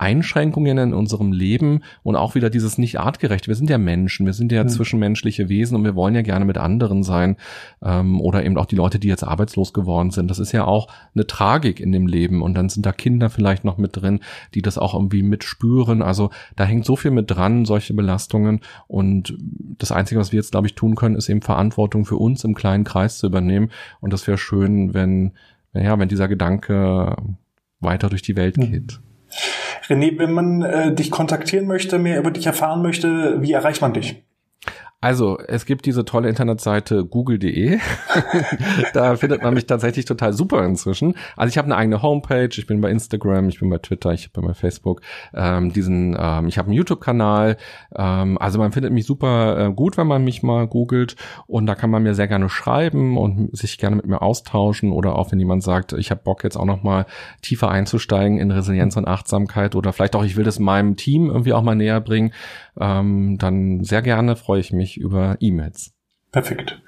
[0.00, 3.48] Einschränkungen in unserem Leben und auch wieder dieses nicht artgerecht.
[3.48, 4.68] Wir sind ja Menschen, wir sind ja mhm.
[4.68, 7.36] zwischenmenschliche Wesen und wir wollen ja gerne mit anderen sein
[7.82, 10.30] ähm, oder eben auch die Leute, die jetzt arbeitslos geworden sind.
[10.30, 13.64] Das ist ja auch eine Tragik in dem Leben und dann sind da Kinder vielleicht
[13.64, 14.20] noch mit drin,
[14.54, 16.00] die das auch irgendwie mitspüren.
[16.00, 19.36] Also da hängt so viel mit dran, solche Belastungen und
[19.76, 22.54] das Einzige, was wir jetzt, glaube ich, tun können, ist eben Verantwortung für uns im
[22.54, 23.70] kleinen Kreis zu übernehmen
[24.00, 25.32] und das wäre schön, wenn,
[25.74, 27.16] ja, wenn dieser Gedanke
[27.80, 28.86] weiter durch die Welt mhm.
[29.88, 33.92] René, wenn man äh, dich kontaktieren möchte, mehr über dich erfahren möchte, wie erreicht man
[33.92, 34.22] dich?
[35.02, 37.78] Also, es gibt diese tolle Internetseite google.de.
[38.92, 41.14] da findet man mich tatsächlich total super inzwischen.
[41.38, 44.30] Also ich habe eine eigene Homepage, ich bin bei Instagram, ich bin bei Twitter, ich
[44.30, 45.00] bin bei Facebook.
[45.32, 47.56] Ähm, diesen, ähm, ich habe einen YouTube-Kanal.
[47.96, 51.16] Ähm, also man findet mich super äh, gut, wenn man mich mal googelt.
[51.46, 54.92] Und da kann man mir sehr gerne schreiben und sich gerne mit mir austauschen.
[54.92, 57.06] Oder auch wenn jemand sagt, ich habe Bock jetzt auch noch mal
[57.40, 59.74] tiefer einzusteigen in Resilienz und Achtsamkeit.
[59.76, 62.32] Oder vielleicht auch, ich will das meinem Team irgendwie auch mal näher bringen.
[62.78, 65.92] Ähm, dann sehr gerne freue ich mich über E-Mails.
[66.32, 66.80] Perfekt.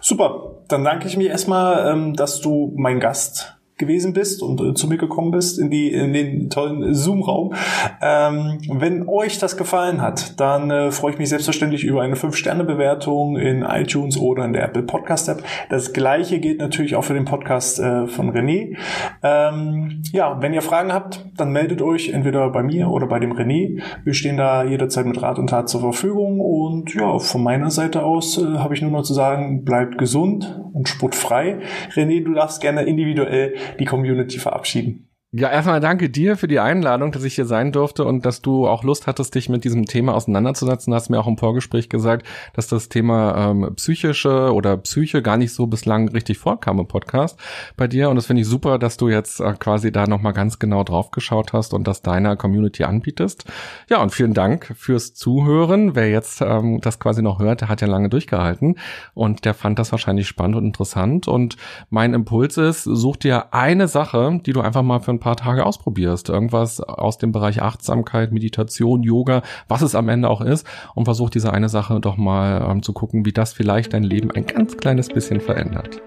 [0.00, 0.62] Super.
[0.68, 4.86] Dann danke ich mich erstmal, ähm, dass du mein Gast gewesen bist und äh, zu
[4.86, 7.54] mir gekommen bist in, die, in den tollen Zoom-Raum.
[8.00, 13.36] Ähm, wenn euch das gefallen hat, dann äh, freue ich mich selbstverständlich über eine 5-Sterne-Bewertung
[13.36, 15.42] in iTunes oder in der Apple Podcast-App.
[15.68, 18.76] Das gleiche gilt natürlich auch für den Podcast äh, von René.
[19.22, 23.32] Ähm, ja, wenn ihr Fragen habt, dann meldet euch entweder bei mir oder bei dem
[23.32, 23.82] René.
[24.04, 28.04] Wir stehen da jederzeit mit Rat und Tat zur Verfügung und ja, von meiner Seite
[28.04, 31.58] aus äh, habe ich nur noch zu sagen, bleibt gesund und sportfrei.
[31.94, 35.09] René, du darfst gerne individuell die Community verabschieden.
[35.32, 38.66] Ja, erstmal danke dir für die Einladung, dass ich hier sein durfte und dass du
[38.66, 40.90] auch Lust hattest, dich mit diesem Thema auseinanderzusetzen.
[40.90, 45.36] Du hast mir auch im Vorgespräch gesagt, dass das Thema ähm, psychische oder Psyche gar
[45.36, 47.38] nicht so bislang richtig vorkam im Podcast
[47.76, 48.10] bei dir.
[48.10, 51.12] Und das finde ich super, dass du jetzt äh, quasi da nochmal ganz genau drauf
[51.12, 53.44] geschaut hast und das deiner Community anbietest.
[53.88, 55.94] Ja, und vielen Dank fürs Zuhören.
[55.94, 58.80] Wer jetzt ähm, das quasi noch hört, der hat ja lange durchgehalten
[59.14, 61.28] und der fand das wahrscheinlich spannend und interessant.
[61.28, 61.56] Und
[61.88, 65.66] mein Impuls ist, such dir eine Sache, die du einfach mal für ein paar Tage
[65.66, 66.30] ausprobierst.
[66.30, 71.30] Irgendwas aus dem Bereich Achtsamkeit, Meditation, Yoga, was es am Ende auch ist und versuch
[71.30, 74.76] diese eine Sache doch mal ähm, zu gucken, wie das vielleicht dein Leben ein ganz
[74.76, 76.00] kleines bisschen verändert.